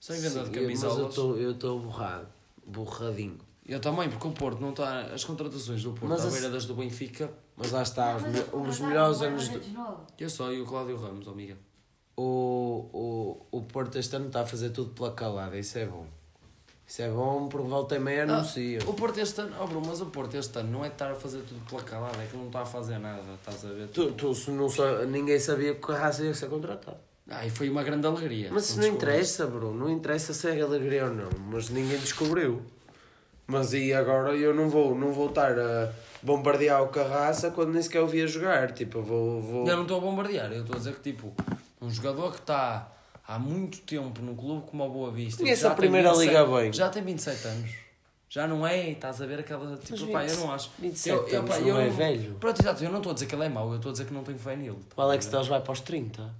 Só 0.00 0.14
em 0.14 0.20
venda 0.20 0.30
de 0.30 0.38
Mas 0.40 0.56
eu 0.56 0.62
camisolas. 0.62 1.08
estou 1.10 1.36
eu 1.38 1.50
estou 1.52 1.80
borrado. 1.80 2.28
Borradinho. 2.66 3.38
Eu 3.66 3.80
também, 3.80 4.10
porque 4.10 4.26
o 4.28 4.32
Porto 4.32 4.60
não 4.60 4.70
está. 4.70 5.02
As 5.06 5.24
contratações 5.24 5.82
do 5.82 5.90
Porto 5.92 6.08
Mas 6.08 6.24
à 6.24 6.28
a- 6.28 6.30
beira 6.30 6.50
das 6.50 6.66
do 6.66 6.74
Benfica. 6.74 7.30
Mas 7.56 7.70
lá 7.70 7.82
está, 7.82 8.16
os, 8.16 8.22
Mas 8.22 8.34
os 8.52 8.78
Radar 8.80 8.88
melhores 8.88 9.22
é 9.22 9.26
anos. 9.28 9.48
uma 9.48 9.58
do-. 9.58 10.00
Eu 10.18 10.28
só 10.30 10.52
e 10.52 10.60
o 10.60 10.66
Cláudio 10.66 10.96
Ramos, 10.96 11.26
amiga. 11.28 11.56
O, 12.16 12.88
o, 13.52 13.58
o 13.58 13.62
Porto 13.62 13.96
este 13.98 14.14
ano 14.16 14.26
está 14.26 14.42
a 14.42 14.46
fazer 14.46 14.70
tudo 14.70 14.90
pela 14.90 15.12
calada, 15.12 15.58
isso 15.58 15.78
é 15.78 15.86
bom. 15.86 16.06
Isso 16.86 17.00
é 17.02 17.08
bom 17.08 17.48
porque 17.48 17.66
volta 17.66 17.96
e 17.96 17.98
meia 17.98 18.24
anuncia. 18.24 18.78
O 18.86 18.92
Porto 18.92 19.18
este 19.18 19.40
ano, 19.40 19.56
oh, 19.60 19.66
Bruno, 19.66 19.86
mas 19.88 20.00
o 20.02 20.06
Porto 20.06 20.34
este 20.36 20.58
ano 20.58 20.70
não 20.70 20.84
é 20.84 20.88
estar 20.88 21.10
a 21.10 21.14
fazer 21.14 21.38
tudo 21.38 21.60
pela 21.68 21.82
calada, 21.82 22.22
é 22.22 22.26
que 22.26 22.36
não 22.36 22.46
está 22.46 22.60
a 22.60 22.66
fazer 22.66 22.98
nada, 22.98 23.22
estás 23.34 23.64
a 23.64 23.68
ver? 23.72 23.88
Tu, 23.88 24.12
tu, 24.12 24.34
se 24.34 24.50
não 24.50 24.68
sa- 24.68 25.04
ninguém 25.06 25.38
sabia 25.40 25.72
que 25.72 25.78
o 25.78 25.86
Carrasco 25.86 26.22
ia 26.22 26.34
ser 26.34 26.48
contratado. 26.48 26.98
Ah, 27.30 27.46
e 27.46 27.48
foi 27.50 27.70
uma 27.70 27.82
grande 27.82 28.06
alegria. 28.06 28.50
Mas 28.52 28.68
isso 28.68 28.80
Não 28.80 28.86
interessa, 28.86 29.46
Bruno. 29.46 29.72
Não 29.84 29.90
interessa 29.90 30.34
se 30.34 30.46
é 30.46 30.60
alegria 30.60 31.06
ou 31.06 31.14
não. 31.14 31.30
Mas 31.50 31.70
ninguém 31.70 31.98
descobriu. 31.98 32.60
Mas 33.46 33.72
e 33.72 33.94
agora 33.94 34.34
eu 34.36 34.54
não 34.54 34.68
vou, 34.68 34.94
não 34.94 35.10
vou 35.10 35.28
estar 35.30 35.58
a 35.58 35.90
bombardear 36.22 36.82
o 36.82 36.88
Carraça 36.88 37.50
quando 37.50 37.72
nem 37.72 37.80
sequer 37.82 38.02
o 38.02 38.06
via 38.06 38.26
jogar. 38.26 38.72
Tipo, 38.72 38.98
eu 38.98 39.02
vou. 39.02 39.40
vou... 39.40 39.66
Eu 39.66 39.74
não 39.76 39.82
estou 39.84 39.96
a 39.96 40.00
bombardear, 40.00 40.52
eu 40.52 40.60
estou 40.60 40.76
a 40.76 40.78
dizer 40.78 40.94
que 40.96 41.12
tipo, 41.12 41.32
um 41.80 41.88
jogador 41.90 42.30
que 42.32 42.40
está 42.40 42.92
há 43.26 43.38
muito 43.38 43.78
tempo 43.80 44.20
num 44.22 44.34
clube 44.36 44.66
como 44.70 44.84
a 44.84 44.88
Boa 44.88 45.10
Vista. 45.10 45.42
Conhece 45.42 45.62
já 45.62 45.68
a 45.68 45.70
tem 45.70 45.78
Primeira 45.78 46.12
Liga 46.12 46.44
bem. 46.46 46.72
Já 46.72 46.88
tem 46.88 47.02
27 47.02 47.46
anos. 47.48 47.70
Já 48.28 48.48
não 48.48 48.66
é, 48.66 48.90
estás 48.90 49.22
a 49.22 49.26
ver 49.26 49.38
aquela. 49.40 49.76
Tipo, 49.76 49.90
Mas 50.00 50.10
pá, 50.10 50.22
eu 50.24 50.28
20 50.30 50.38
não 50.40 50.52
acho. 50.52 50.70
27 50.78 51.08
eu, 51.16 51.28
eu, 51.28 51.38
anos 51.40 51.50
pá, 51.54 51.60
não 51.60 51.68
eu 51.68 51.78
é 51.78 51.88
velho. 51.88 52.34
Pronto, 52.40 52.60
exato, 52.60 52.82
eu 52.84 52.90
não 52.90 52.98
estou 52.98 53.10
a 53.10 53.14
dizer 53.14 53.26
que 53.26 53.34
ele 53.34 53.44
é 53.44 53.48
mau, 53.48 53.70
eu 53.70 53.76
estou 53.76 53.90
a 53.90 53.92
dizer 53.92 54.06
que 54.06 54.12
não 54.14 54.24
tenho 54.24 54.38
fé 54.38 54.56
nele. 54.56 54.78
O 54.96 55.00
Alex 55.00 55.26
Teles 55.26 55.46
vai 55.46 55.60
para 55.60 55.72
os 55.72 55.80
30. 55.80 56.34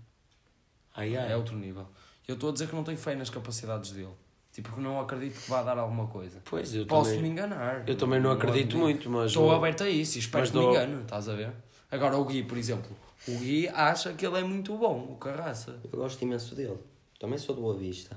Ai 0.97 1.17
ai. 1.17 1.33
É 1.33 1.37
outro 1.37 1.57
nível. 1.57 1.87
Eu 2.27 2.35
estou 2.35 2.51
a 2.51 2.53
dizer 2.53 2.69
que 2.69 2.75
não 2.75 2.83
tenho 2.85 2.99
fé 2.99 3.15
nas 3.15 3.31
capacidades 3.31 3.93
dele. 3.93 4.09
Tipo, 4.53 4.73
que 4.73 4.81
não 4.81 5.01
acredito 5.01 5.41
que 5.41 5.51
vá 5.51 5.63
dar 5.63 5.77
alguma 5.79 6.07
coisa. 6.07 6.41
Pois, 6.45 6.75
eu 6.75 6.87
Posso 6.87 7.11
também, 7.11 7.23
me 7.25 7.29
enganar. 7.31 7.89
eu 7.89 7.97
também 7.97 8.21
não 8.21 8.31
acredito 8.31 8.77
muito, 8.79 9.11
mas. 9.11 9.27
Estou 9.27 9.53
aberto 9.53 9.83
a 9.85 9.89
isso 9.91 10.17
e 10.17 10.21
espero 10.21 10.45
que 10.47 10.57
me 10.57 10.63
dou- 10.63 10.71
engane, 10.73 11.03
estás 11.03 11.29
a 11.29 11.35
ver? 11.35 11.53
Agora 11.95 12.17
o 12.17 12.25
Gui, 12.25 12.43
por 12.43 12.59
exemplo. 12.59 12.91
O 13.29 13.39
Gui 13.39 13.69
acha 13.69 14.13
que 14.13 14.27
ele 14.27 14.39
é 14.39 14.43
muito 14.45 14.77
bom, 14.77 15.13
o 15.13 15.17
Carraça. 15.17 15.79
Eu 15.85 15.99
gosto 15.99 16.21
imenso 16.23 16.55
dele. 16.55 16.79
Também 17.19 17.39
sou 17.39 17.55
do 17.55 17.63
Boa 17.63 17.77
Vista. 17.77 18.17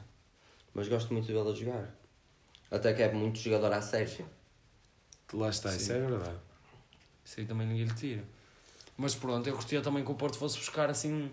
Mas 0.73 0.87
gosto 0.87 1.13
muito 1.13 1.27
dele 1.27 1.49
a 1.49 1.53
jogar. 1.53 1.95
Até 2.69 2.93
que 2.93 3.01
é 3.01 3.11
muito 3.13 3.39
jogador 3.39 3.71
à 3.73 3.81
Sérgio. 3.81 4.25
Lá 5.33 5.49
está, 5.49 5.73
isso 5.75 5.91
é 5.91 5.99
verdade. 5.99 6.37
Isso 7.23 7.39
aí 7.39 7.45
também 7.45 7.67
ninguém 7.67 7.85
lhe 7.85 7.93
tira. 7.93 8.23
Mas 8.97 9.13
pronto, 9.15 9.47
eu 9.47 9.53
gostaria 9.55 9.81
também 9.81 10.03
que 10.03 10.11
o 10.11 10.15
Porto 10.15 10.37
fosse 10.37 10.57
buscar 10.57 10.89
assim 10.89 11.29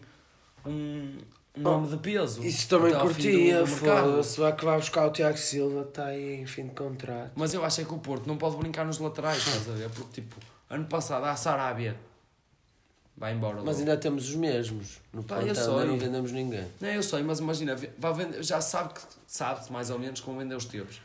um, 0.67 1.17
um 1.57 1.61
nome 1.63 1.89
de 1.89 1.97
peso. 1.97 2.45
Isso 2.45 2.69
também 2.69 2.93
até 2.93 3.01
ao 3.01 3.09
fim 3.09 3.15
curtia, 3.15 3.59
do- 3.61 3.65
do 3.65 3.71
mercado. 3.71 4.11
foda-se. 4.11 4.41
Vai 4.41 4.57
que 4.57 4.65
vai 4.65 4.77
buscar 4.79 5.07
o 5.07 5.11
Tiago 5.13 5.39
Silva, 5.39 5.81
está 5.83 6.07
aí 6.07 6.41
em 6.43 6.47
fim 6.47 6.67
de 6.69 6.75
contrato. 6.75 7.33
Mas 7.35 7.55
eu 7.55 7.65
acho 7.65 7.81
é 7.81 7.85
que 7.85 7.95
o 7.95 7.99
Porto 7.99 8.27
não 8.27 8.37
pode 8.37 8.57
brincar 8.57 8.85
nos 8.85 8.99
laterais, 8.99 9.39
estás 9.39 9.69
a 9.69 9.73
ver? 9.73 9.89
Porque 9.91 10.21
tipo, 10.21 10.37
ano 10.69 10.85
passado 10.87 11.25
a 11.25 11.35
Sarabia 11.37 11.97
vai 13.17 13.33
embora. 13.35 13.57
Mas 13.57 13.65
logo. 13.67 13.79
ainda 13.79 13.97
temos 13.97 14.29
os 14.29 14.35
mesmos. 14.35 15.01
No 15.13 15.23
Pá, 15.23 15.41
sei. 15.41 15.49
ainda 15.51 15.85
não 15.87 15.99
vendemos 15.99 16.33
ninguém. 16.33 16.67
Não, 16.81 16.89
eu 16.89 17.03
sei, 17.03 17.23
mas 17.23 17.39
imagina, 17.41 17.77
vai 17.99 18.13
vender, 18.13 18.43
já 18.43 18.61
sabe 18.61 18.95
que 18.95 19.01
sabe 19.27 19.71
mais 19.73 19.91
ou 19.91 19.99
menos 19.99 20.21
como 20.21 20.39
vender 20.39 20.55
os 20.55 20.65
Teves. 20.65 21.01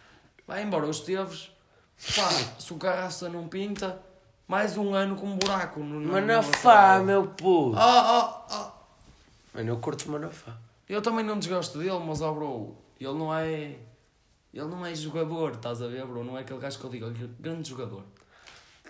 Vai 0.47 0.63
embora 0.63 0.85
os 0.87 1.01
Teves, 1.01 1.51
pá, 2.15 2.29
se 2.59 2.73
o 2.73 2.77
Carraça 2.77 3.29
não 3.29 3.47
pinta, 3.47 4.01
mais 4.47 4.77
um 4.77 4.93
ano 4.93 5.15
com 5.15 5.27
um 5.27 5.37
buraco. 5.37 5.79
No, 5.79 5.99
no, 5.99 6.11
Manafá, 6.13 6.99
meu 6.99 7.27
puto. 7.27 7.77
Ah, 7.77 7.83
ah, 8.19 8.45
ah. 8.49 8.73
Mano, 9.53 9.69
eu 9.69 9.77
curto 9.77 10.09
Manafá. 10.11 10.57
Eu 10.87 11.01
também 11.03 11.23
não 11.23 11.37
desgosto 11.37 11.77
dele, 11.77 11.99
mas 11.99 12.19
ó 12.21 12.31
bro, 12.33 12.75
ele 12.99 13.13
não 13.13 13.33
é. 13.33 13.75
Ele 14.51 14.65
não 14.67 14.83
é 14.83 14.95
jogador, 14.95 15.51
estás 15.51 15.79
a 15.83 15.87
ver, 15.87 16.03
bro? 16.07 16.23
Não 16.23 16.35
é 16.35 16.41
aquele 16.41 16.57
gajo 16.59 16.79
que 16.79 16.83
eu 16.85 16.89
digo, 16.89 17.05
"Olha, 17.05 17.29
grande 17.39 17.69
jogador. 17.69 18.03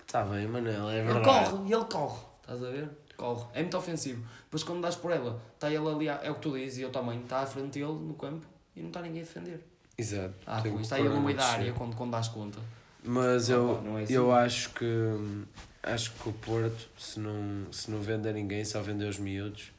Está 0.08 0.24
bem, 0.24 0.48
Manel, 0.48 0.90
é 0.90 1.00
Ele 1.00 1.12
verdade. 1.14 1.50
corre, 1.52 1.74
ele 1.74 1.86
corre, 1.86 2.20
estás 2.42 2.64
a 2.64 2.70
ver? 2.70 2.90
Corre. 3.20 3.46
É 3.54 3.62
muito 3.62 3.78
ofensivo. 3.78 4.24
Depois 4.46 4.64
quando 4.64 4.82
dás 4.82 4.96
por 4.96 5.12
ela, 5.12 5.42
está 5.56 5.70
ele 5.70 5.88
ali, 5.88 6.08
é 6.08 6.32
o 6.32 6.36
que 6.36 6.42
tu 6.42 6.58
dizes, 6.58 6.78
e 6.80 6.82
eu 6.84 6.90
também, 6.90 7.20
está 7.22 7.42
à 7.42 7.46
frente 7.46 7.74
dele 7.80 7.92
no 7.92 8.14
campo 8.14 8.46
e 8.76 8.80
não 8.80 8.88
está 8.88 9.02
ninguém 9.02 9.22
a 9.22 9.26
defender. 9.26 9.60
Exato. 9.98 10.34
Ah, 10.48 10.62
pois, 10.64 10.82
está 10.82 10.98
ele 11.00 11.10
no 11.10 11.20
meio 11.22 11.38
a 11.38 11.42
da 11.42 11.48
área 11.48 11.74
quando, 11.74 11.96
quando 11.96 12.12
dás 12.12 12.30
conta. 12.30 12.60
Mas 13.04 13.50
Ah, 13.50 13.54
eu, 13.54 13.82
pá, 13.84 14.00
é 14.00 14.04
assim. 14.04 14.14
eu 14.14 14.32
acho 14.34 14.70
que 14.72 14.86
acho 15.84 16.12
que 16.14 16.30
o 16.30 16.34
Porto, 16.34 16.88
se 16.98 17.20
não, 17.20 17.66
se 17.72 17.90
não 17.92 18.00
vender 18.02 18.34
ninguém, 18.34 18.64
só 18.64 18.82
vender 18.82 19.06
os 19.10 19.18
miúdos 19.20 19.72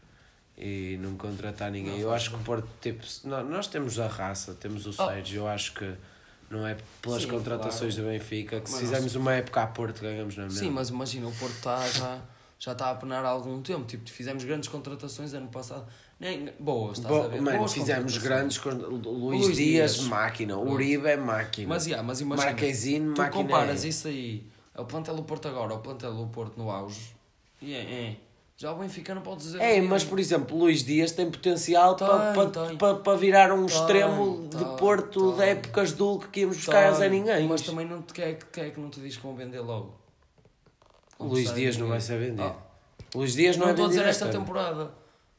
e 0.56 0.98
não 1.00 1.16
contratar 1.16 1.70
ninguém. 1.70 1.92
Não 1.94 1.98
eu 2.00 2.12
acho 2.12 2.30
que 2.30 2.36
o 2.36 2.40
Porto, 2.40 2.68
tipo, 2.80 3.04
se- 3.06 3.26
nó- 3.26 3.42
nós 3.42 3.66
temos 3.66 3.98
a 3.98 4.06
raça, 4.06 4.54
temos 4.54 4.86
o 4.86 4.90
Oh. 4.90 5.06
Sérgio, 5.06 5.40
eu 5.42 5.48
acho 5.48 5.72
que 5.74 5.94
não 6.50 6.66
é 6.66 6.76
pelas 7.00 7.22
Sim, 7.22 7.28
contratações 7.28 7.96
do 7.96 8.02
Benfica, 8.02 8.60
que 8.60 8.68
se 8.68 8.72
Mas 8.76 8.80
fizermos 8.82 9.14
uma 9.14 9.32
época 9.34 9.62
a 9.62 9.66
Porto 9.66 10.00
ganhamos 10.02 10.36
na 10.36 10.44
mesma. 10.44 10.58
Sim, 10.58 10.70
mas 10.70 10.88
imagina, 10.90 11.26
o 11.28 11.32
Porto 11.32 11.54
está 11.54 11.86
já, 11.88 12.18
já 12.60 12.72
está 12.72 12.90
a 12.90 12.94
penar 12.94 13.24
há 13.24 13.28
algum 13.30 13.60
tempo. 13.62 13.84
Tipo, 13.86 14.08
fizemos 14.08 14.44
grandes 14.44 14.68
contratações 14.68 15.32
ano 15.34 15.48
passado. 15.48 15.86
Nem, 16.20 16.52
boas, 16.60 16.98
estás 16.98 17.12
Bo- 17.12 17.24
a 17.24 17.28
ver? 17.28 17.40
Mano, 17.40 17.58
Boas 17.58 17.72
fizemos 17.72 18.18
grandes. 18.18 18.58
con- 18.58 18.70
Luís, 18.72 19.46
Luís 19.46 19.56
Dias, 19.56 19.94
Dias. 19.94 20.06
máquina. 20.06 20.54
Pronto. 20.54 20.70
Uribe 20.72 21.08
é 21.08 21.16
máquina. 21.16 21.68
Mas, 21.70 21.86
yeah, 21.86 22.06
mas 22.06 22.20
imagina, 22.20 22.50
Marquezine, 22.50 23.14
tu 23.14 23.22
máquina. 23.22 23.42
comparas 23.42 23.84
é. 23.84 23.88
isso 23.88 24.06
aí, 24.06 24.46
ao 24.74 24.84
plantel 24.84 25.16
do 25.16 25.22
Porto 25.22 25.48
agora, 25.48 25.72
ao 25.72 25.80
plantel 25.80 26.12
do 26.14 26.26
Porto 26.26 26.58
no 26.58 26.70
auge, 26.70 27.14
e 27.62 27.72
é, 27.74 27.78
é. 27.78 28.16
Já 28.58 28.70
o 28.72 28.76
Benfica 28.76 29.14
não 29.14 29.22
pode 29.22 29.40
dizer... 29.40 29.58
É, 29.58 29.76
que- 29.76 29.80
mas 29.80 30.04
por 30.04 30.20
exemplo, 30.20 30.58
Luís 30.58 30.84
Dias 30.84 31.12
tem 31.12 31.30
potencial 31.30 31.94
Tem, 31.94 32.06
para 32.06 32.32
pa, 32.34 32.46
tem. 32.66 32.76
pa, 32.76 32.94
pa 32.96 33.16
virar 33.16 33.50
um 33.54 33.64
Tem, 33.64 33.74
extremo 33.74 34.46
de 34.50 34.58
tem, 34.62 34.76
Porto 34.76 35.32
de 35.32 35.38
tem. 35.38 35.48
épocas 35.48 35.94
de 35.94 36.02
Hulk 36.02 36.28
que 36.28 36.40
íamos 36.40 36.56
buscar 36.58 36.88
a 36.88 36.92
Zé 36.92 37.08
Tem, 37.08 37.18
Ninguém. 37.20 37.48
Mas 37.48 37.62
também 37.62 37.86
não 37.86 38.02
te 38.02 38.12
quer, 38.12 38.34
quer 38.52 38.70
que 38.70 38.78
não 38.78 38.90
te 38.90 39.00
diz 39.00 39.16
que 39.16 39.22
vão 39.22 39.34
vender 39.34 39.60
logo. 39.60 39.98
O 41.20 41.26
Luís 41.28 41.52
Dias 41.54 41.76
não 41.76 41.88
vai 41.88 42.00
ser 42.00 42.18
vendido. 42.18 42.42
Ah, 42.42 42.54
Luís 43.14 43.34
Dias 43.34 43.56
não, 43.56 43.64
não 43.66 43.70
é 43.70 43.72
estou 43.72 43.86
a 43.86 43.88
dizer 43.88 44.00
vendido 44.04 44.10
esta 44.24 44.28
temporada. 44.28 44.90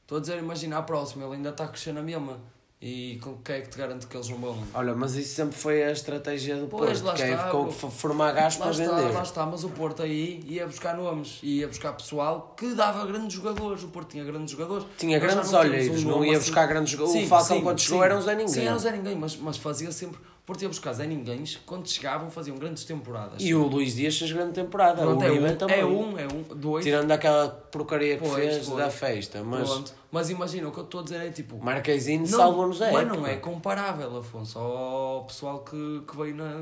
Estou 0.03 0.17
a 0.17 0.21
dizer, 0.21 0.37
imagina 0.39 0.77
a 0.77 0.81
próxima, 0.81 1.25
ele 1.25 1.35
ainda 1.35 1.49
está 1.49 1.63
a 1.63 1.67
crescer 1.67 1.93
na 1.93 2.01
mesma. 2.01 2.37
E 2.83 3.19
com 3.21 3.35
quem 3.43 3.57
é 3.57 3.61
que 3.61 3.69
te 3.69 3.77
garante 3.77 4.07
que 4.07 4.17
eles 4.17 4.27
não 4.27 4.39
vão? 4.39 4.57
Olha, 4.73 4.95
mas 4.95 5.13
isso 5.15 5.35
sempre 5.35 5.55
foi 5.55 5.83
a 5.83 5.91
estratégia 5.91 6.55
do 6.55 6.65
Pois, 6.65 6.99
Porto, 6.99 7.15
que 7.15 7.21
é 7.21 7.29
está, 7.33 7.49
bro. 7.49 7.69
f- 7.71 7.91
formar 7.91 8.31
gás 8.31 8.55
para 8.57 8.71
está, 8.71 8.83
vender. 8.95 9.13
lá 9.13 9.21
está, 9.21 9.45
mas 9.45 9.63
o 9.63 9.69
Porto 9.69 10.01
aí 10.01 10.43
ia 10.47 10.65
buscar 10.65 10.97
nomes, 10.97 11.37
ia 11.43 11.67
buscar 11.67 11.93
pessoal 11.93 12.55
que 12.57 12.73
dava 12.73 13.05
grandes 13.05 13.33
jogadores. 13.33 13.83
O 13.83 13.89
Porto 13.89 14.09
tinha 14.09 14.23
grandes 14.23 14.49
jogadores. 14.51 14.87
Tinha 14.97 15.19
grandes 15.19 15.53
olheiros, 15.53 16.03
um 16.03 16.09
não 16.09 16.25
ia 16.25 16.31
assim. 16.31 16.39
buscar 16.47 16.65
grandes 16.65 16.91
jogadores. 16.91 17.23
O 17.23 17.27
Falcão 17.27 17.61
quando 17.61 17.79
chegou 17.79 17.99
sim. 17.99 18.05
era 18.05 18.17
um 18.17 18.21
Zé 18.21 18.31
Ninguém. 18.31 18.47
Sim, 18.47 18.65
era 18.65 18.75
um 18.75 18.79
Zé 18.79 18.91
Ninguém, 18.93 19.15
mas, 19.15 19.35
mas 19.37 19.57
fazia 19.57 19.91
sempre. 19.91 20.19
Porto 20.51 20.63
ia 20.63 20.67
buscar 20.67 20.91
Zé 20.91 21.07
Ninguém 21.07 21.45
quando 21.65 21.87
chegavam, 21.87 22.29
faziam 22.29 22.57
grandes 22.57 22.83
temporadas. 22.83 23.41
E 23.41 23.55
o 23.55 23.65
Luís 23.67 23.95
Dias 23.95 24.19
fez 24.19 24.33
grande 24.33 24.51
temporada. 24.51 25.01
Pronto, 25.01 25.21
o 25.21 25.25
é, 25.25 25.31
um, 25.31 25.55
também. 25.55 25.79
é 25.79 25.85
um, 25.85 26.19
é 26.19 26.27
um, 26.27 26.43
dois. 26.57 26.83
Tirando 26.83 27.09
aquela 27.09 27.47
porcaria 27.47 28.17
que 28.17 28.27
Pois, 28.27 28.33
fez 28.35 28.67
pois. 28.67 28.77
da 28.77 28.89
festa. 28.89 29.41
Mas 29.43 29.69
Pronto. 29.69 29.93
Mas 30.11 30.29
imagina, 30.29 30.67
o 30.67 30.71
que 30.73 30.79
eu 30.79 30.83
estou 30.83 30.99
a 30.99 31.03
dizer 31.03 31.25
é 31.25 31.29
tipo. 31.29 31.57
Marquezine 31.63 32.27
salvou-nos 32.27 32.81
a 32.81 32.91
mas 32.91 33.03
época. 33.03 33.17
não 33.17 33.27
é 33.27 33.37
comparável, 33.37 34.17
Afonso, 34.17 34.59
ao 34.59 35.23
pessoal 35.23 35.59
que, 35.59 36.01
que 36.05 36.17
veio 36.17 36.35
na, 36.35 36.59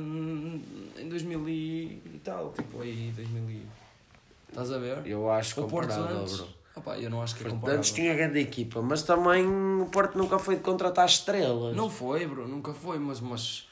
em 1.01 1.09
2000 1.09 1.49
e 1.49 2.01
e 2.13 2.21
tal, 2.23 2.53
tipo 2.53 2.83
aí 2.83 3.11
2000 3.15 3.49
e... 3.49 3.65
Estás 4.49 4.71
a 4.71 4.77
ver? 4.77 5.01
Eu 5.07 5.31
acho 5.31 5.59
o 5.61 5.67
Porto 5.67 5.89
comparável, 5.89 6.21
antes, 6.21 6.37
bro. 6.37 6.47
Opá, 6.79 6.97
eu 6.97 7.09
não 7.09 7.21
acho 7.21 7.35
que 7.35 7.45
é 7.45 7.49
comparável. 7.49 7.77
Antes 7.77 7.91
tinha 7.91 8.13
grande 8.13 8.39
equipa, 8.39 8.81
mas 8.81 9.03
também 9.03 9.45
o 9.45 9.85
Porto 9.91 10.17
nunca 10.17 10.39
foi 10.39 10.55
de 10.55 10.61
contratar 10.61 11.05
estrelas. 11.05 11.75
Não 11.75 11.89
foi, 11.89 12.25
bro, 12.25 12.47
nunca 12.47 12.73
foi, 12.73 12.97
mas, 12.99 13.19
mas 13.19 13.67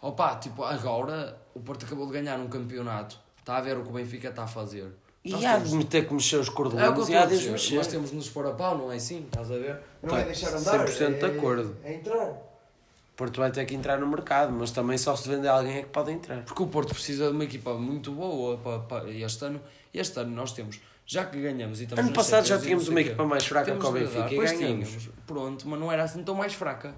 opá, 0.00 0.36
tipo, 0.36 0.64
agora 0.64 1.36
o 1.54 1.60
Porto 1.60 1.84
acabou 1.86 2.06
de 2.06 2.12
ganhar 2.12 2.38
um 2.38 2.48
campeonato, 2.48 3.18
está 3.38 3.56
a 3.56 3.60
ver 3.60 3.76
o 3.78 3.82
que 3.82 3.90
o 3.90 3.92
Benfica 3.92 4.28
está 4.28 4.44
a 4.44 4.46
fazer. 4.48 4.92
Nós 5.24 5.40
E 5.42 5.46
há 5.46 5.52
temos- 5.54 5.70
de 5.70 5.76
meter 5.76 6.06
que 6.06 6.12
mexer 6.12 6.36
os 6.36 6.48
É 6.48 6.50
o 6.50 6.54
que 6.54 6.60
eu 6.60 6.64
cordelinhos 6.70 6.98
e 6.98 7.00
estou 7.12 7.16
há 7.16 7.22
a 7.22 7.26
de 7.26 7.50
mexer. 7.50 7.74
nós 7.76 7.86
temos 7.86 8.10
de 8.10 8.16
nos 8.16 8.28
pôr 8.28 8.46
a 8.46 8.50
pau, 8.52 8.76
não 8.76 8.92
é 8.92 8.96
assim? 8.96 9.20
Estás 9.24 9.50
a 9.50 9.54
ver? 9.56 9.80
Não 10.02 10.10
Tá, 10.10 10.20
é 10.20 10.24
deixar 10.24 10.48
andar. 10.54 10.86
100% 10.86 11.18
de 11.18 11.24
é- 11.24 11.38
acordo. 11.38 11.76
É 11.82 11.94
entrar. 11.94 12.28
O 12.28 13.16
Porto 13.16 13.40
vai 13.40 13.50
ter 13.50 13.64
que 13.64 13.74
entrar 13.74 13.96
no 13.98 14.06
mercado, 14.06 14.52
mas 14.52 14.70
também 14.72 14.98
só 14.98 15.14
se 15.16 15.26
vender 15.28 15.48
alguém 15.48 15.78
é 15.78 15.82
que 15.82 15.88
pode 15.88 16.10
entrar. 16.10 16.42
Porque 16.44 16.62
o 16.62 16.66
Porto 16.66 16.92
precisa 16.92 17.28
de 17.28 17.30
uma 17.32 17.44
equipa 17.44 17.72
muito 17.74 18.10
boa 18.12 18.58
para, 18.58 18.78
para 18.80 19.10
este 19.10 19.44
ano. 19.46 19.60
Este 19.94 20.18
ano 20.20 20.32
nós 20.32 20.52
temos, 20.52 20.78
já 21.06 21.26
que 21.26 21.40
ganhamos 21.40 21.80
e 21.80 21.84
estamos 21.84 22.04
Ano 22.04 22.14
passado 22.14 22.46
já 22.46 22.58
tínhamos 22.58 22.88
uma 22.88 23.00
equipa 23.00 23.24
mais 23.24 23.44
fraca 23.46 23.76
que 23.76 23.86
o 23.86 23.92
Benfica 23.92 24.32
e 24.32 24.36
ganhamos. 24.36 24.88
tínhamos. 24.88 25.08
Pronto, 25.26 25.68
mas 25.68 25.80
não 25.80 25.92
era 25.92 26.04
assim 26.04 26.22
tão 26.22 26.34
mais 26.34 26.54
fraca. 26.54 26.94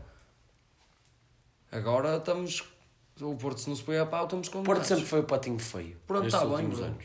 Agora 1.70 2.16
estamos. 2.16 2.64
O 3.20 3.34
Porto, 3.34 3.58
se 3.60 3.68
não 3.68 3.76
se 3.76 3.82
põe 3.82 3.98
a 3.98 4.04
pau, 4.04 4.24
estamos 4.24 4.48
com 4.48 4.60
O 4.60 4.62
Porto 4.62 4.84
sempre 4.84 5.04
foi 5.06 5.20
o 5.20 5.24
patinho 5.24 5.58
feio. 5.58 5.96
Pronto, 6.06 6.30
tá 6.30 6.40
bem, 6.40 6.48
últimos 6.50 6.78
bro. 6.78 6.86
anos. 6.86 7.04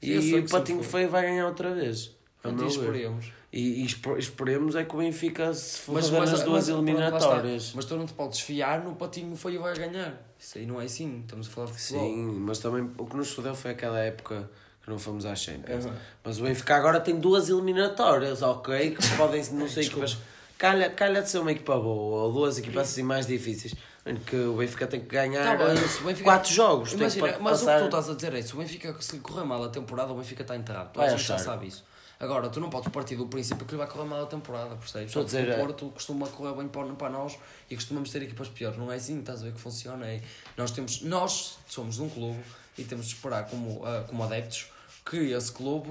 Sei 0.00 0.10
E 0.10 0.40
o 0.40 0.48
patinho 0.48 0.82
feio 0.82 1.08
vai 1.08 1.22
ganhar 1.22 1.46
outra 1.46 1.72
vez. 1.72 2.10
e 2.44 2.66
esperemos. 2.66 3.32
E, 3.52 3.82
e 3.84 3.86
esperemos 4.18 4.74
é 4.74 4.84
que 4.84 4.94
o 4.94 4.98
Benfica 4.98 5.54
se 5.54 5.78
foda 5.78 6.00
nas 6.00 6.10
duas 6.42 6.48
mas, 6.48 6.68
está. 6.68 6.72
eliminatórias. 6.72 7.72
mas 7.72 7.84
tu 7.84 7.96
não 7.96 8.04
te 8.04 8.12
podes 8.12 8.40
fiar 8.40 8.82
no 8.82 8.96
patinho 8.96 9.36
feio 9.36 9.62
vai 9.62 9.74
ganhar. 9.76 10.20
Isso 10.36 10.58
aí 10.58 10.66
não 10.66 10.80
é 10.80 10.86
assim. 10.86 11.20
Estamos 11.20 11.46
a 11.46 11.50
falar 11.50 11.68
de 11.68 11.74
futebol. 11.74 12.04
Sim, 12.04 12.26
mas 12.40 12.58
também 12.58 12.90
o 12.98 13.06
que 13.06 13.16
nos 13.16 13.30
fodeu 13.32 13.54
foi 13.54 13.70
aquela 13.70 14.00
época 14.00 14.50
que 14.84 14.90
não 14.90 14.98
fomos 14.98 15.24
à 15.24 15.34
Champions. 15.34 15.86
Uhum. 15.86 15.92
Mas 16.22 16.38
o 16.38 16.42
Benfica 16.44 16.76
agora 16.76 17.00
tem 17.00 17.18
duas 17.18 17.48
eliminatórias, 17.48 18.42
ok? 18.42 18.90
Que 18.94 19.08
podem, 19.16 19.42
não 19.52 19.68
sei, 19.68 19.86
equipas. 19.86 20.18
Calha, 20.58 20.88
calha 20.90 21.20
de 21.22 21.28
ser 21.30 21.38
uma 21.38 21.50
equipa 21.52 21.74
boa 21.78 22.24
ou 22.24 22.32
duas 22.32 22.58
equipas 22.58 22.88
assim 22.90 23.02
mais 23.02 23.26
difíceis. 23.26 23.74
em 24.06 24.14
Que 24.16 24.36
o 24.36 24.54
Benfica 24.56 24.86
tem 24.86 25.00
que 25.00 25.06
ganhar 25.06 25.56
Tá 25.58 25.64
eh, 25.64 25.74
Benfica- 26.04 26.22
quatro 26.24 26.52
jogos. 26.52 26.90
tem 26.90 27.00
Imagina, 27.00 27.32
que 27.32 27.42
mas 27.42 27.56
o 27.56 27.60
que 27.60 27.66
passar- 27.66 27.78
tu 27.80 27.84
estás 27.86 28.10
a 28.10 28.14
dizer 28.14 28.34
é: 28.34 28.42
se 28.42 28.54
o 28.54 28.58
Benfica 28.58 28.94
se 29.00 29.16
lhe 29.16 29.20
correr 29.20 29.44
mal 29.44 29.64
a 29.64 29.68
temporada, 29.68 30.12
o 30.12 30.16
Benfica 30.16 30.42
está 30.42 30.54
enterrado. 30.54 30.92
Tu 30.92 30.98
Vai 30.98 31.08
a 31.08 31.10
gente 31.10 31.22
já 31.26 31.34
achar. 31.34 31.44
sabe 31.44 31.66
isso. 31.66 31.84
Agora, 32.20 32.48
tu 32.48 32.60
não 32.60 32.70
podes 32.70 32.88
partir 32.92 33.16
do 33.16 33.26
princípio 33.26 33.66
que 33.66 33.72
lhe 33.72 33.78
vai 33.78 33.88
correr 33.88 34.04
mal 34.08 34.22
a 34.22 34.26
temporada, 34.26 34.76
percebes? 34.76 35.08
Estou 35.08 35.22
a 35.22 35.24
que 35.24 35.30
dizer, 35.32 35.48
o 35.48 35.52
é- 35.52 35.58
Porto 35.58 35.86
costuma 35.90 36.28
correr 36.28 36.54
bem 36.54 36.68
para, 36.68 37.10
nós 37.10 37.36
e 37.68 37.74
costumamos 37.74 38.10
ter 38.10 38.22
equipas 38.22 38.48
piores. 38.48 38.78
Não 38.78 38.90
é 38.92 38.96
assim, 38.96 39.18
estás 39.18 39.40
a 39.42 39.46
ver 39.46 39.52
que 39.52 39.60
funciona. 39.60 40.06
É, 40.06 40.20
nós, 40.56 40.70
temos, 40.70 41.02
nós 41.02 41.58
somos 41.68 41.96
de 41.96 42.02
um 42.02 42.08
clube 42.08 42.38
e 42.78 42.84
temos 42.84 43.06
de 43.06 43.14
esperar 43.14 43.46
como, 43.46 43.84
ah, 43.84 44.04
como 44.06 44.22
adeptos 44.22 44.68
que 45.08 45.32
esse 45.32 45.52
clube 45.52 45.90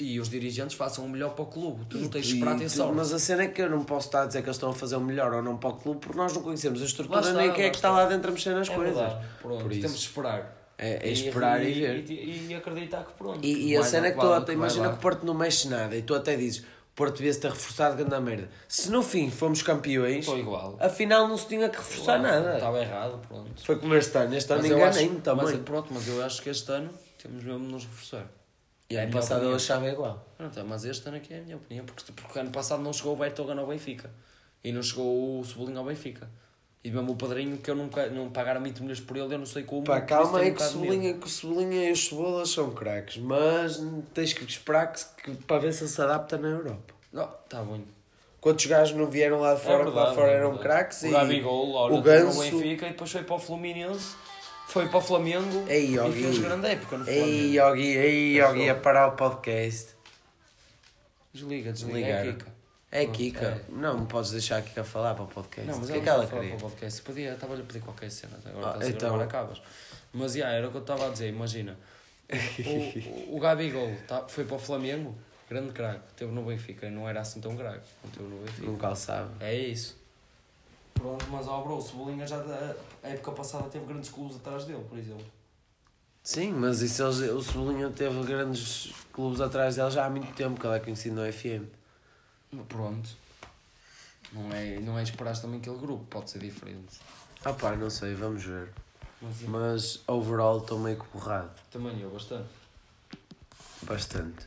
e 0.00 0.18
os 0.18 0.28
dirigentes 0.30 0.74
façam 0.76 1.04
o 1.04 1.08
melhor 1.08 1.34
para 1.34 1.42
o 1.44 1.46
clube. 1.46 1.84
Tu 1.90 1.98
não 1.98 2.08
tens 2.08 2.26
de 2.26 2.34
esperar 2.34 2.60
E- 2.60 2.68
sorte. 2.70 2.94
Mas 2.94 3.12
a 3.12 3.18
cena 3.18 3.42
é 3.42 3.48
que 3.48 3.60
eu 3.60 3.68
não 3.68 3.84
posso 3.84 4.06
estar 4.08 4.22
a 4.22 4.26
dizer 4.26 4.40
que 4.40 4.46
eles 4.46 4.56
estão 4.56 4.70
a 4.70 4.74
fazer 4.74 4.96
o 4.96 5.00
melhor 5.00 5.32
ou 5.34 5.42
não 5.42 5.56
para 5.58 5.68
o 5.70 5.74
clube 5.76 6.00
porque 6.00 6.16
nós 6.16 6.32
não 6.32 6.42
conhecemos 6.42 6.80
a 6.80 6.84
estrutura 6.86 7.20
está, 7.20 7.32
nem 7.34 7.52
quem 7.52 7.64
é 7.66 7.70
que 7.70 7.76
está 7.76 7.90
lá 7.90 8.06
dentro 8.06 8.28
a 8.30 8.32
mexer 8.32 8.54
nas 8.54 8.68
É 8.70 8.74
coisas. 8.74 8.96
verdade, 8.96 9.26
pronto, 9.42 9.62
Por 9.62 9.70
isso. 9.72 9.80
temos 9.82 9.98
de 10.00 10.06
esperar. 10.06 10.64
É- 10.78 11.08
é 11.08 11.12
esperar 11.12 11.62
e 11.62 11.72
ver. 11.72 12.10
E, 12.10 12.46
e 12.48 12.54
acreditar 12.54 13.04
que 13.04 13.12
pronto. 13.12 13.44
E, 13.44 13.68
e 13.72 13.76
a 13.76 13.82
cena 13.84 14.06
é 14.08 14.12
que 14.12 14.18
tu 14.18 14.32
até 14.32 14.52
imagina 14.54 14.88
que 14.88 14.94
o 14.94 14.98
Porto 14.98 15.24
não 15.26 15.34
mexe 15.34 15.68
nada 15.68 15.94
e 15.94 16.02
tu 16.02 16.14
até 16.14 16.34
dizes 16.34 16.60
o 16.62 16.96
Porto 16.96 17.16
devia-se 17.18 17.40
ter 17.40 17.50
reforçado 17.50 17.96
grande 18.02 18.24
merda. 18.24 18.48
Se 18.66 18.88
no 18.90 19.02
fim 19.02 19.30
fomos 19.30 19.60
campeões, 19.62 20.20
Estou 20.20 20.38
igual. 20.38 20.76
afinal 20.80 21.28
não 21.28 21.36
se 21.36 21.46
tinha 21.48 21.68
que 21.68 21.76
reforçar 21.76 22.18
nada. 22.18 22.54
Estava 22.54 22.80
errado, 22.80 23.20
pronto. 23.28 23.50
Foi 23.64 23.76
como 23.78 23.94
este 23.94 24.16
ano, 24.16 24.34
este 24.36 24.52
ano 24.52 24.66
enganei-me 24.66 25.20
também. 25.20 25.44
Mas, 25.44 25.56
pronto, 25.58 25.88
mas 25.92 26.08
eu 26.08 26.24
acho 26.24 26.40
que 26.42 26.48
este 26.50 26.70
ano 26.72 26.90
temos 27.22 27.44
mesmo 27.44 27.66
de 27.66 27.72
nos 27.72 27.84
reforçar. 27.84 28.26
E 28.90 28.96
É 28.96 29.02
ano 29.04 29.12
passado 29.12 29.36
eu 29.38 29.50
opinião. 29.50 29.56
achava 29.56 29.88
igual. 29.88 30.26
Não, 30.38 30.50
tá, 30.50 30.62
mas 30.64 30.84
este 30.84 31.06
ano 31.08 31.16
aqui 31.16 31.32
é 31.34 31.38
a 31.38 31.42
minha 31.42 31.56
opinião, 31.56 31.84
porque, 31.86 32.12
porque 32.12 32.38
ano 32.38 32.50
passado 32.50 32.82
não 32.82 32.92
chegou 32.92 33.14
o 33.14 33.16
Bertogan 33.16 33.58
ao 33.58 33.66
Benfica 33.66 34.10
e 34.62 34.72
não 34.72 34.82
chegou 34.82 35.40
o 35.40 35.44
Cebolinha 35.44 35.78
ao 35.78 35.84
Benfica. 35.84 36.28
E 36.82 36.90
mesmo 36.90 37.12
o 37.12 37.16
padrinho 37.16 37.56
que 37.56 37.70
eu 37.70 37.74
nunca 37.74 38.08
não 38.08 38.28
pagaram 38.30 38.62
20 38.62 38.80
milhões 38.80 39.00
por 39.00 39.16
ele, 39.16 39.34
eu 39.34 39.38
não 39.38 39.46
sei 39.46 39.62
como. 39.62 39.84
Pá, 39.84 40.02
calma 40.02 40.40
aí 40.40 40.52
que 40.52 40.62
o. 40.62 40.66
Cebolinha, 40.66 41.14
que 41.14 41.26
o 41.26 41.30
Cebolinha 41.30 41.88
e 41.88 41.92
os 41.92 42.06
Cebolas 42.08 42.50
são 42.50 42.70
craques, 42.72 43.16
mas 43.16 43.80
tens 44.12 44.34
que 44.34 44.44
esperar 44.44 44.92
que, 44.92 45.02
que- 45.22 45.34
para 45.44 45.60
ver 45.60 45.72
se 45.72 45.84
ele 45.84 45.90
se 45.90 46.02
adapta 46.02 46.36
na 46.36 46.48
Europa. 46.48 46.92
Não, 47.10 47.26
tá 47.48 47.62
bom. 47.62 47.80
Quantos 48.38 48.66
gajos 48.66 48.94
não 48.94 49.06
vieram 49.06 49.40
lá 49.40 49.54
de 49.54 49.62
fora, 49.62 49.78
que 49.84 49.90
lá 49.92 49.94
verdade, 50.04 50.14
fora 50.14 50.30
é 50.30 50.34
eram 50.34 50.58
craques 50.58 51.02
O 51.02 51.06
e 51.06 51.10
Gabigol, 51.10 51.72
olha, 51.72 51.94
o 51.94 52.02
Ganso... 52.02 52.38
Benfica 52.40 52.86
e 52.86 52.90
depois 52.90 53.10
foi 53.10 53.22
para 53.22 53.36
o 53.36 53.38
Fluminense, 53.38 54.14
foi 54.68 54.88
para 54.88 54.98
o 54.98 55.00
Flamengo 55.00 55.64
Ei, 55.68 55.86
e 55.90 55.94
Yogi. 55.96 56.22
fez 56.22 56.38
grande 56.38 56.66
época 56.68 56.98
no 56.98 57.04
Flamengo. 57.04 57.26
Ei, 57.26 57.58
Yogi, 57.58 57.86
ei, 57.96 58.40
Yogi, 58.40 58.68
a 58.70 58.74
parar 58.74 59.08
o 59.08 59.12
podcast. 59.12 59.94
Desliga, 61.32 61.72
desliga. 61.72 62.06
É 62.08 62.22
Kika. 62.32 62.54
É 62.90 63.06
Kika. 63.06 63.46
é. 63.46 63.60
Não, 63.70 63.98
não 63.98 64.06
podes 64.06 64.30
deixar 64.30 64.58
a 64.58 64.62
Kika 64.62 64.84
falar 64.84 65.14
para 65.14 65.24
o 65.24 65.28
podcast. 65.28 65.68
Não, 65.70 65.78
mas 65.78 65.88
o 65.88 65.92
que 65.92 65.98
é 65.98 66.02
que 66.02 66.08
ela 66.08 66.26
queria? 66.26 66.48
para 66.50 66.56
o 66.56 66.60
podcast. 66.60 67.02
Podia, 67.02 67.32
estava-lhe 67.34 67.62
a 67.62 67.64
pedir 67.64 67.80
qualquer 67.80 68.10
cena. 68.10 68.38
Agora 68.44 68.66
Ah, 68.66 68.72
estás 68.74 68.88
então. 68.90 69.08
agora 69.08 69.24
acabas. 69.24 69.62
Mas 70.12 70.32
já, 70.34 70.48
era 70.48 70.68
o 70.68 70.70
que 70.70 70.76
eu 70.76 70.80
estava 70.80 71.06
a 71.08 71.10
dizer. 71.10 71.28
Imagina, 71.28 71.76
o, 72.30 73.32
o, 73.32 73.36
o 73.36 73.40
Gabigol 73.40 73.92
tá, 74.06 74.24
foi 74.28 74.44
para 74.44 74.54
o 74.56 74.58
Flamengo, 74.60 75.12
grande 75.50 75.72
craque. 75.72 76.12
Teve 76.16 76.30
no 76.30 76.44
Benfica, 76.44 76.88
não 76.88 77.08
era 77.08 77.20
assim 77.20 77.40
tão 77.40 77.56
craque. 77.56 77.86
Não 78.04 78.10
teve 78.12 78.24
no 78.28 78.36
Benfica. 78.44 78.66
Nunca 78.66 78.90
o 78.90 78.94
sabe. 78.96 79.30
É 79.44 79.54
isso. 79.54 79.96
Pronto, 81.04 81.26
mas 81.30 81.46
ó, 81.46 81.60
bro, 81.60 81.76
o 81.76 81.82
Cebolinha 81.82 82.26
já 82.26 82.38
da 82.38 82.74
a 83.02 83.08
época 83.08 83.32
passada 83.32 83.68
teve 83.68 83.84
grandes 83.84 84.08
clubes 84.08 84.36
atrás 84.36 84.64
dele, 84.64 84.82
por 84.88 84.96
exemplo. 84.96 85.26
Sim, 86.22 86.52
mas 86.52 86.80
isso 86.80 87.02
eles, 87.02 87.18
o 87.30 87.42
Cebolinha 87.42 87.90
teve 87.90 88.22
grandes 88.22 88.90
clubes 89.12 89.42
atrás 89.42 89.76
dele 89.76 89.90
já 89.90 90.06
há 90.06 90.08
muito 90.08 90.32
tempo, 90.32 90.58
que 90.58 90.66
ele 90.66 90.76
é 90.76 90.80
conhecido 90.80 91.16
no 91.16 91.30
FM. 91.30 91.66
Pronto. 92.70 93.10
Não 94.32 94.50
é, 94.50 94.80
não 94.80 94.98
é 94.98 95.02
esperar 95.02 95.38
também 95.38 95.60
aquele 95.60 95.76
grupo, 95.76 96.06
pode 96.06 96.30
ser 96.30 96.38
diferente. 96.38 96.98
Ah 97.44 97.52
pá, 97.52 97.76
não 97.76 97.90
sei, 97.90 98.14
vamos 98.14 98.42
ver. 98.42 98.72
Mas, 99.20 99.40
Mas 99.42 100.02
overall 100.06 100.60
estou 100.60 100.78
meio 100.78 100.98
que 100.98 101.06
borrado. 101.12 101.50
também 101.70 102.00
eu, 102.00 102.08
bastante. 102.08 102.48
Bastante. 103.82 104.46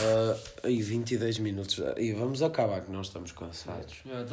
Ah, 0.00 0.36
aí 0.64 0.80
22 0.80 1.38
minutos. 1.38 1.80
E 1.96 2.12
vamos 2.12 2.42
acabar 2.42 2.80
que 2.80 2.90
nós 2.90 3.06
estamos 3.06 3.32
cansados. 3.32 4.02
É. 4.06 4.24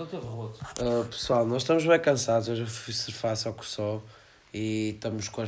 Ah, 0.79 1.05
pessoal, 1.09 1.45
nós 1.45 1.63
estamos 1.63 1.85
bem 1.85 1.99
cansados. 1.99 2.47
Hoje 2.49 2.61
eu 2.61 2.67
fui 2.67 2.93
surfar 2.93 3.35
só 3.35 3.51
com 3.51 3.61
o 3.61 3.65
sol 3.65 4.03
e 4.53 4.91
estamos 4.95 5.27
com 5.29 5.43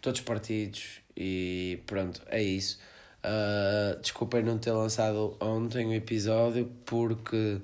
todos 0.00 0.20
partidos. 0.20 1.00
E 1.16 1.80
pronto, 1.86 2.20
é 2.26 2.42
isso. 2.42 2.78
Ah, 3.22 3.96
desculpem 4.00 4.42
não 4.42 4.58
ter 4.58 4.72
lançado 4.72 5.36
ontem 5.40 5.86
o 5.86 5.94
episódio 5.94 6.70
porque 6.84 7.60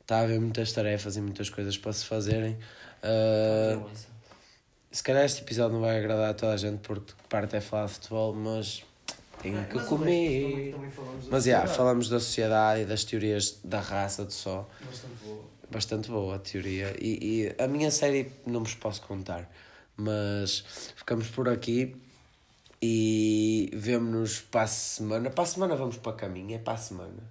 está 0.00 0.18
a 0.18 0.22
haver 0.22 0.40
muitas 0.40 0.72
tarefas 0.72 1.16
e 1.16 1.20
muitas 1.20 1.50
coisas 1.50 1.76
para 1.76 1.92
se 1.92 2.04
fazerem. 2.04 2.56
Ah, 3.02 3.84
se 4.90 5.02
calhar 5.02 5.24
este 5.24 5.42
episódio 5.42 5.74
não 5.74 5.82
vai 5.82 5.98
agradar 5.98 6.30
a 6.30 6.34
toda 6.34 6.54
a 6.54 6.56
gente 6.56 6.78
porque 6.78 7.12
parte 7.28 7.54
é 7.54 7.60
falar 7.60 7.86
de 7.86 7.92
futebol, 7.92 8.32
mas 8.32 8.82
tenho 9.52 9.66
que 9.66 9.88
comer. 9.88 10.74
Mas 11.30 11.44
já, 11.44 11.66
falamos 11.66 12.08
da 12.08 12.18
sociedade 12.18 12.82
e 12.82 12.84
das 12.84 13.04
teorias 13.04 13.58
da 13.62 13.80
raça 13.80 14.24
do 14.24 14.32
só. 14.32 14.68
Bastante 14.84 15.16
boa. 15.24 15.44
Bastante 15.70 16.10
boa 16.10 16.36
a 16.36 16.38
teoria. 16.38 16.94
E, 17.00 17.52
e 17.58 17.62
a 17.62 17.66
minha 17.66 17.90
série 17.90 18.32
não 18.46 18.62
vos 18.62 18.74
posso 18.74 19.02
contar. 19.02 19.50
Mas 19.96 20.64
ficamos 20.94 21.28
por 21.28 21.48
aqui 21.48 21.96
e 22.80 23.70
vemo-nos 23.74 24.40
para 24.40 24.62
a 24.62 24.66
semana. 24.66 25.30
Para 25.30 25.44
a 25.44 25.46
semana 25.46 25.74
vamos 25.74 25.96
para 25.96 26.12
a 26.12 26.14
caminha, 26.14 26.56
é 26.56 26.58
para 26.58 26.74
a 26.74 26.76
semana. 26.76 27.22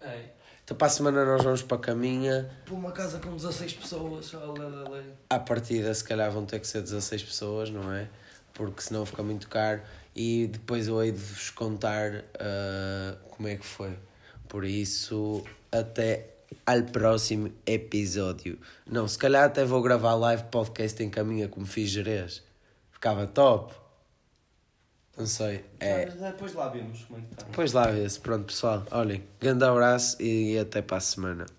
É. 0.00 0.24
Então 0.64 0.76
para 0.76 0.86
a 0.86 0.90
semana 0.90 1.24
nós 1.24 1.42
vamos 1.42 1.62
para 1.62 1.76
a 1.76 1.80
caminha. 1.80 2.50
Por 2.66 2.74
uma 2.74 2.92
casa 2.92 3.18
com 3.18 3.34
16 3.34 3.72
pessoas, 3.74 4.34
olha. 4.34 5.04
À 5.30 5.38
partida, 5.38 5.94
se 5.94 6.04
calhar 6.04 6.30
vão 6.30 6.44
ter 6.44 6.60
que 6.60 6.66
ser 6.66 6.82
16 6.82 7.22
pessoas, 7.22 7.70
não 7.70 7.90
é? 7.92 8.08
Porque 8.54 8.80
senão 8.80 9.06
fica 9.06 9.22
muito 9.22 9.48
caro. 9.48 9.80
E 10.14 10.48
depois 10.48 10.88
eu 10.88 11.02
hei 11.02 11.12
de 11.12 11.18
vos 11.18 11.50
contar 11.50 12.24
ah, 12.38 13.16
como 13.30 13.48
é 13.48 13.56
que 13.56 13.64
foi. 13.64 13.96
Por 14.48 14.64
isso, 14.64 15.44
até 15.70 16.38
ao 16.66 16.82
próximo 16.82 17.52
episódio. 17.66 18.58
Não, 18.86 19.06
se 19.06 19.18
calhar 19.18 19.44
até 19.44 19.64
vou 19.64 19.82
gravar 19.82 20.14
live 20.14 20.44
podcast 20.44 21.02
em 21.02 21.10
caminha 21.10 21.48
como 21.48 21.66
fiz 21.66 21.90
Jerez. 21.90 22.42
Ficava 22.90 23.26
top. 23.26 23.74
Não 25.16 25.26
sei. 25.26 25.64
É. 25.80 26.06
Depois 26.06 26.54
lá 26.54 26.68
vemos 26.68 27.04
como 27.04 27.18
é 27.18 27.22
que 27.22 27.32
está. 27.32 27.44
Depois 27.44 27.72
lá 27.72 27.86
vê-se. 27.90 28.20
Pronto, 28.20 28.46
pessoal. 28.46 28.86
Olhem, 28.90 29.22
grande 29.40 29.64
abraço 29.64 30.20
e 30.22 30.58
até 30.58 30.80
para 30.80 30.96
a 30.96 31.00
semana. 31.00 31.57